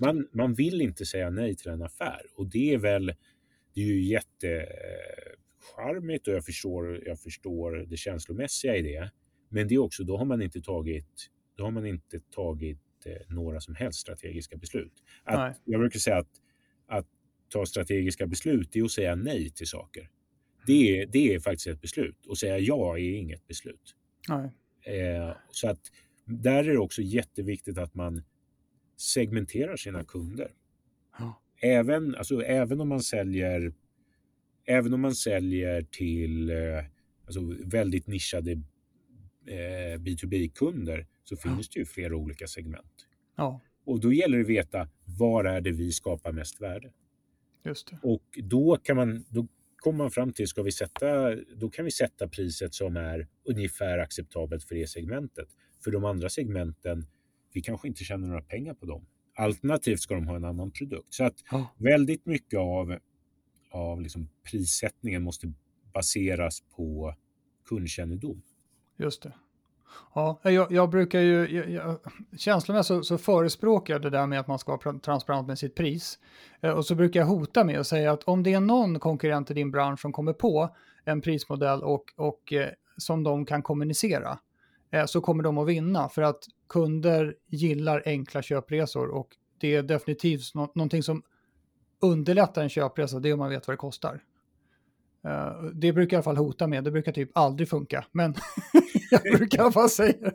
[0.00, 2.20] Man, man vill inte säga nej till en affär.
[2.34, 3.12] Och det är väl
[3.74, 9.10] det är ju jättecharmigt och jag förstår, jag förstår det känslomässiga i det.
[9.48, 12.78] Men det är också, då har man inte tagit, då har man inte tagit
[13.08, 14.92] eh, några som helst strategiska beslut.
[15.24, 16.30] Att, jag brukar säga att,
[16.86, 17.06] att
[17.48, 20.10] ta strategiska beslut är att säga nej till saker.
[20.66, 22.26] Det är, det är faktiskt ett beslut.
[22.26, 23.94] Och säga ja är inget beslut.
[24.82, 25.80] Eh, så att
[26.24, 28.22] där är det också jätteviktigt att man
[28.96, 30.52] segmenterar sina kunder.
[31.18, 31.42] Ja.
[31.62, 33.72] Även, alltså, även om man säljer
[34.68, 36.84] även om man säljer till eh,
[37.26, 38.52] alltså, väldigt nischade
[39.46, 43.06] eh, B2B-kunder så finns det ju flera olika segment.
[43.36, 46.92] Ja, Och då gäller det att veta var är det vi skapar mest värde?
[47.64, 47.98] just det.
[48.02, 51.90] Och då kan man, då kommer man fram till, ska vi sätta, då kan vi
[51.90, 55.48] sätta priset som är ungefär acceptabelt för det segmentet.
[55.84, 57.06] För de andra segmenten,
[57.52, 59.06] vi kanske inte tjänar några pengar på dem.
[59.36, 61.14] Alternativt ska de ha en annan produkt.
[61.14, 62.98] Så att Ja, väldigt mycket av,
[63.70, 65.52] av liksom prissättningen måste
[65.94, 67.14] baseras på
[67.64, 68.42] kundkännedom.
[68.98, 69.32] just det.
[70.14, 71.98] Ja, jag, jag brukar ju, jag, jag,
[72.38, 75.74] känslomässigt så, så förespråkar jag det där med att man ska vara transparent med sitt
[75.74, 76.18] pris.
[76.60, 79.50] Eh, och så brukar jag hota med att säga att om det är någon konkurrent
[79.50, 84.38] i din bransch som kommer på en prismodell och, och eh, som de kan kommunicera,
[84.90, 86.08] eh, så kommer de att vinna.
[86.08, 89.28] För att kunder gillar enkla köpresor och
[89.60, 91.22] det är definitivt någonting som
[92.00, 94.20] underlättar en köpresa, det är om man vet vad det kostar.
[95.26, 98.34] Eh, det brukar jag i alla fall hota med, det brukar typ aldrig funka, men
[99.10, 100.32] jag brukar i alla fall säga det.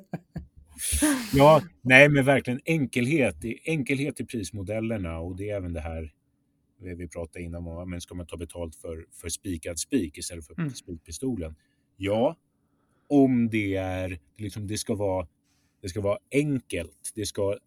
[1.34, 6.14] Ja, nej men verkligen enkelhet, i- enkelhet i prismodellerna och det är även det här
[6.82, 10.46] vi vi pratade innan om, men ska man ta betalt för, för spikad spik istället
[10.48, 10.70] för Mm.
[10.74, 11.56] spikpistolen?
[11.98, 12.38] Ja,
[13.10, 15.28] om det är, liksom, det ska vara,
[15.82, 17.58] det ska vara enkelt, det ska,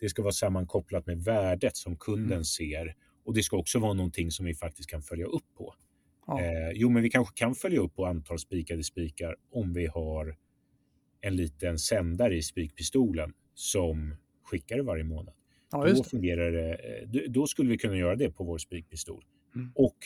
[0.00, 2.44] det ska vara sammankopplat med värdet som kunden Mm.
[2.44, 5.74] ser och det ska också vara någonting som vi faktiskt kan följa upp på.
[6.26, 9.86] Ja, Eh, jo, men vi kanske kan följa upp på antal spikade spikar om vi
[9.86, 10.36] har
[11.20, 15.34] en liten sändare i spikpistolen som skickar det varje månad.
[15.72, 16.74] ja Då fungerar det.
[16.74, 19.24] eh, Då skulle vi kunna göra det på vår spikpistol.
[19.54, 19.72] Mm.
[19.74, 19.96] Och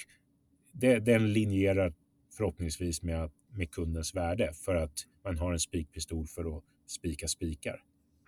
[0.73, 1.95] det, den linjerar
[2.37, 7.81] förhoppningsvis med, med kundens värde för att man har en spikpistol för att spika spikar,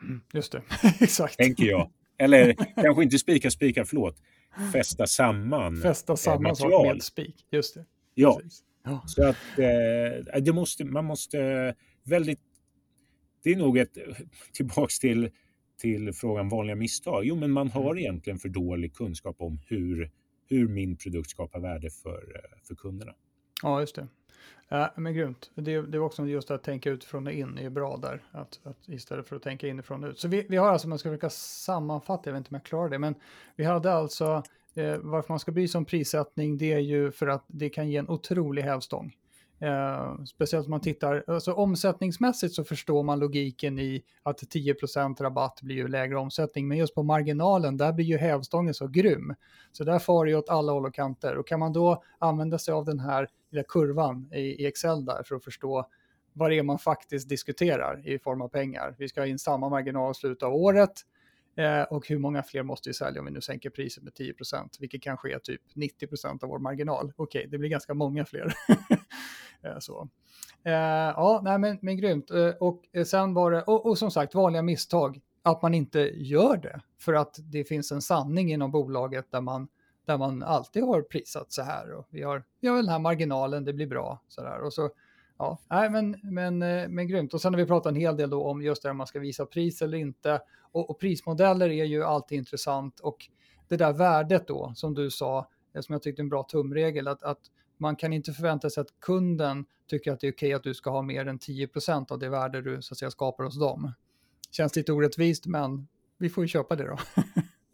[0.03, 0.63] Mm, Just det,
[1.01, 1.37] exakt.
[1.37, 1.91] tänker jag.
[2.19, 4.17] Eller kanske inte spika spikar, förlåt.
[4.73, 5.77] Fästa samman.
[5.83, 6.95] Fästa samma sak material.
[6.95, 7.85] med spik, just det.
[8.15, 8.65] Ja, Precis.
[9.07, 12.41] Så att eh, det måste, man måste väldigt...
[13.43, 13.99] Det är nog ett...
[14.53, 15.31] Tillbaks till,
[15.81, 17.25] till frågan vanliga misstag.
[17.25, 20.11] Jo, men man har egentligen för dålig kunskap om hur,
[20.47, 23.15] hur min produkt skapar värde för, eh, för kunderna.
[23.63, 24.09] Ja, just det.
[24.69, 25.51] Ja, men grymt.
[25.55, 28.23] Det, det var också just att tänka utifrån och in är bra där.
[28.33, 30.19] Att, att istället för att tänka inifrån och ut.
[30.19, 32.89] Så vi, vi har alltså, man ska försöka sammanfatta, jag vet inte om jag klarar
[32.89, 33.15] det, men
[33.57, 34.43] vi hade alltså
[34.75, 37.89] eh, varför man ska bry sig om prissättning, det är ju för att det kan
[37.89, 39.17] ge en otrolig hävstång.
[39.63, 45.63] Eh, speciellt om man tittar, alltså omsättningsmässigt så förstår man logiken i att 10% rabatt
[45.63, 49.35] blir ju lägre omsättning, men just på marginalen, där blir ju hävstången så grym.
[49.73, 51.37] Så där far det ju åt alla håll och kanter.
[51.37, 55.23] Och kan man då använda sig av den här lilla kurvan i, i Excel där
[55.23, 55.87] för att förstå
[56.33, 58.95] vad det är man faktiskt diskuterar i form av pengar.
[58.99, 60.93] Vi ska ha in samma marginal i slutet av året
[61.57, 64.69] eh, och hur många fler måste vi sälja om vi nu sänker priset med 10%
[64.81, 67.13] vilket kanske är typ 90% av vår marginal.
[67.17, 68.55] Okej, det blir ganska många fler.
[69.63, 70.09] eh, så.
[70.65, 72.31] Eh, ja, nej, men, men grymt.
[72.31, 76.01] Eh, och eh, sen var det, och, och som sagt, vanliga misstag, att man inte
[76.15, 79.69] gör det för att det finns en sanning inom bolaget där man
[80.11, 83.65] där man alltid har prisat så här och vi har, vi har den här marginalen,
[83.65, 84.91] det blir bra så där och så
[85.41, 87.35] ja, nej men, men, eh, men grymt.
[87.35, 89.19] Och sen har vi pratat en hel del då om just det här man ska
[89.19, 90.41] visa pris eller inte
[90.73, 93.29] och, och prismodeller är ju alltid intressant och
[93.69, 97.09] det där värdet då som du sa, eh, som jag tyckte är en bra tumregel,
[97.09, 97.41] att, att
[97.79, 100.91] man kan inte förvänta sig att kunden tycker att det är okej att du ska
[100.91, 103.93] ha mer än 10% av det värde du så att säga skapar hos dem.
[104.51, 105.89] Känns lite orättvist, men
[106.19, 106.99] vi får ju köpa det då.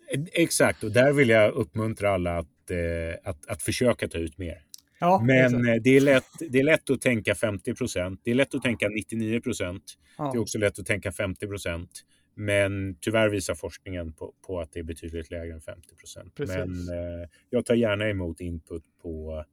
[0.32, 4.65] Exakt, och där vill jag uppmuntra alla att, eh, att, att försöka ta ut mer.
[4.98, 8.20] Ja, Men eh, det är, lätt, det är lätt att tänka 50 procent.
[8.24, 9.82] Det är lätt att tänka 99 procent.
[10.18, 10.30] ja.
[10.32, 11.90] Det är också lätt att tänka 50 procent.
[12.34, 16.32] Men tyvärr visar forskningen på, på att det är betydligt lägre än 50 procent.
[16.38, 19.44] Men eh, jag tar gärna emot input på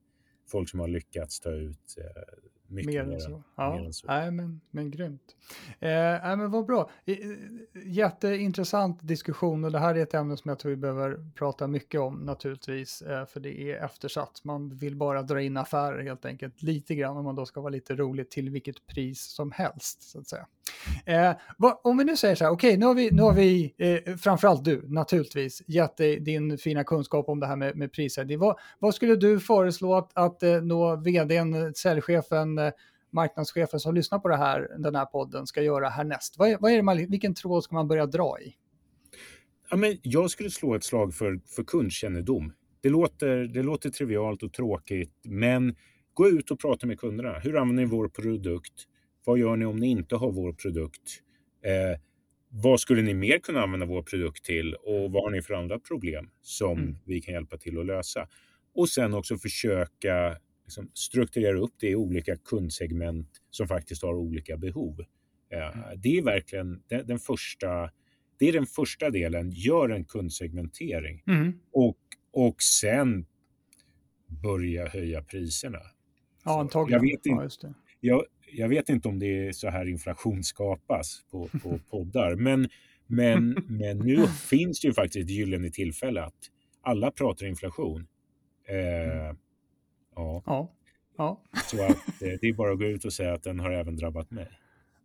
[0.52, 2.06] folk som har lyckats ta ut eh,
[2.74, 3.44] mycket Mer än så.
[3.56, 4.08] Ja, än så.
[4.08, 5.36] Nej, men, men grymt.
[5.80, 6.90] Eh, nej, men vad bra.
[7.86, 12.02] Jätteintressant diskussion och det här är ett ämne som jag tror vi behöver prata mycket
[12.02, 14.42] om naturligtvis, eh, för det är eftersatt.
[14.44, 17.72] Man vill bara dra in affärer helt enkelt, lite grann om man då ska vara
[17.72, 20.48] lite rolig till vilket pris som helst, så att säga.
[21.06, 23.74] Eh, vad, om vi nu säger så här, okej, nu har vi, nu har vi
[23.78, 28.38] eh, framförallt du naturligtvis gett dig din fina kunskap om det här med, med priser.
[28.38, 32.74] Vad, vad skulle du föreslå att, att eh, nå vdn, säljchefen, eh,
[33.12, 36.36] marknadschefen som lyssnar på det här, den här podden ska göra härnäst?
[36.38, 38.56] Vad är, vad är det man, vilken tråd ska man börja dra i?
[39.70, 42.54] Ja, men jag skulle slå ett slag för, för kundkännedom.
[42.82, 45.76] Det låter, det låter trivialt och tråkigt, men
[46.14, 47.40] gå ut och prata med kunderna.
[47.40, 48.74] Hur använder ni vår produkt?
[49.26, 51.22] Vad gör ni om ni inte har vår produkt?
[51.66, 52.00] Eh,
[52.50, 55.80] vad skulle ni mer kunna använda vår produkt till och vad har ni för andra
[55.80, 56.96] problem som mm.
[57.06, 58.28] vi kan hjälpa till att lösa?
[58.76, 64.58] Och sen också försöka liksom, strukturera upp det i olika kundsegment som faktiskt har olika
[64.58, 65.06] behov.
[65.54, 66.02] Eh, mm.
[66.02, 67.90] Det är verkligen den, den, första,
[68.40, 69.52] det är den första delen.
[69.52, 71.60] Gör en kundsegmentering mm.
[71.72, 71.98] och,
[72.32, 73.26] och sen
[74.28, 75.80] börja höja priserna.
[76.46, 77.04] Ja, antagligen.
[77.04, 81.26] Jag vet, inte, ja, jag, jag vet inte om det är så här inflation skapas
[81.32, 82.70] på, på poddar, men,
[83.08, 86.50] men, men nu finns det ju faktiskt ett gyllene tillfälle att
[86.82, 88.08] alla pratar inflation.
[88.68, 89.36] Eh,
[90.16, 90.44] ja.
[90.46, 90.72] ja.
[91.18, 91.44] ja.
[91.66, 91.92] Så att,
[92.22, 94.48] eh, det är bara att gå ut och säga att den har även drabbat mig.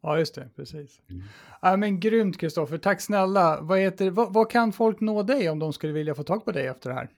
[0.03, 1.01] Ja, just det, precis.
[1.11, 1.23] Mm.
[1.63, 3.61] Ja, men grymt Kristoffer, tack snälla.
[3.61, 6.53] Vad, heter, vad, vad, kan folk nå dig om de skulle vilja få tag på
[6.53, 7.11] dig efter det här?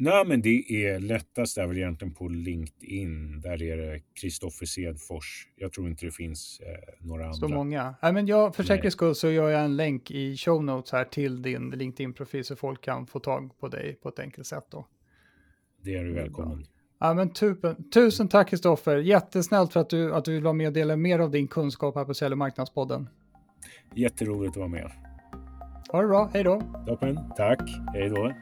[0.00, 3.40] Nej, men det är lättast är väl egentligen på LinkedIn.
[3.40, 5.48] Där är det Kristoffer Sedfors.
[5.56, 7.34] Jag tror inte det finns eh, några andra.
[7.34, 7.94] Så många.
[8.02, 11.04] Nej, men jag, för säkerhets skull så gör jag en länk i show notes här
[11.04, 14.86] till din LinkedIn-profil så folk kan få tag på dig på ett enkelt sätt då.
[15.82, 16.66] Det är du välkommen.
[17.00, 18.96] Ja, men tusen, tusen tack Kristoffer.
[18.96, 21.94] Jättesnällt för att du, att du vill vara med och dela mer av din kunskap
[21.94, 23.08] här på Sälj och marknadspodden.
[23.94, 24.90] Jätteroligt att vara med.
[25.92, 26.62] Ha det bra, hej då.
[26.86, 27.60] Toppen, tack,
[27.94, 28.32] hej då.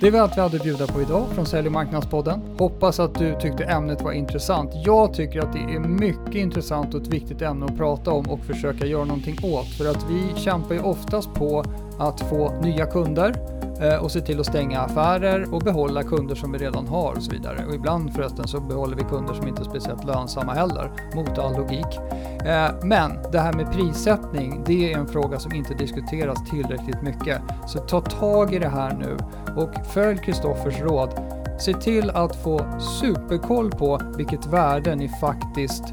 [0.00, 2.40] Det var allt vi hade att bjuda på idag från Sälj och marknadspodden.
[2.58, 4.70] Hoppas att du tyckte ämnet var intressant.
[4.74, 8.40] Jag tycker att det är mycket intressant och ett viktigt ämne att prata om och
[8.40, 9.66] försöka göra någonting åt.
[9.66, 11.64] För att vi kämpar ju oftast på
[11.98, 16.52] att få nya kunder Eh, och se till att stänga affärer och behålla kunder som
[16.52, 17.64] vi redan har och så vidare.
[17.68, 21.56] Och ibland förresten så behåller vi kunder som inte är speciellt lönsamma heller, mot all
[21.56, 21.98] logik.
[22.44, 27.42] Eh, men det här med prissättning, det är en fråga som inte diskuteras tillräckligt mycket.
[27.66, 29.16] Så ta tag i det här nu
[29.62, 31.10] och följ Kristoffers råd.
[31.58, 32.60] Se till att få
[33.00, 35.84] superkoll på vilket värde ni faktiskt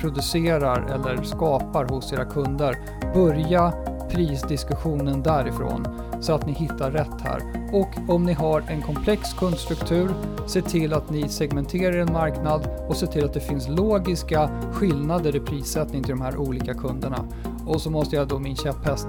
[0.00, 2.76] producerar eller skapar hos era kunder.
[3.14, 3.72] Börja
[4.10, 5.86] prisdiskussionen därifrån
[6.20, 7.42] så att ni hittar rätt här.
[7.72, 10.10] Och om ni har en komplex kundstruktur,
[10.46, 15.36] se till att ni segmenterar en marknad och se till att det finns logiska skillnader
[15.36, 17.24] i prissättning till de här olika kunderna.
[17.66, 19.06] Och så måste jag då min käpphäst,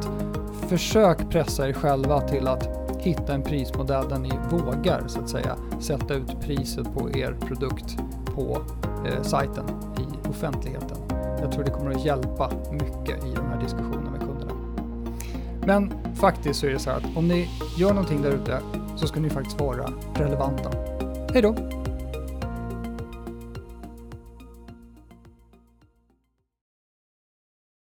[0.68, 5.56] försök pressa er själva till att hitta en prismodell där ni vågar så att säga
[5.80, 8.62] sätta ut priset på er produkt på
[9.06, 9.66] eh, sajten
[9.98, 10.98] i offentligheten.
[11.42, 14.01] Jag tror det kommer att hjälpa mycket i de här diskussionerna.
[15.66, 18.60] Men faktiskt så är det så här att om ni gör någonting där ute
[18.96, 20.72] så ska ni faktiskt vara relevanta.
[21.34, 21.81] Hej då!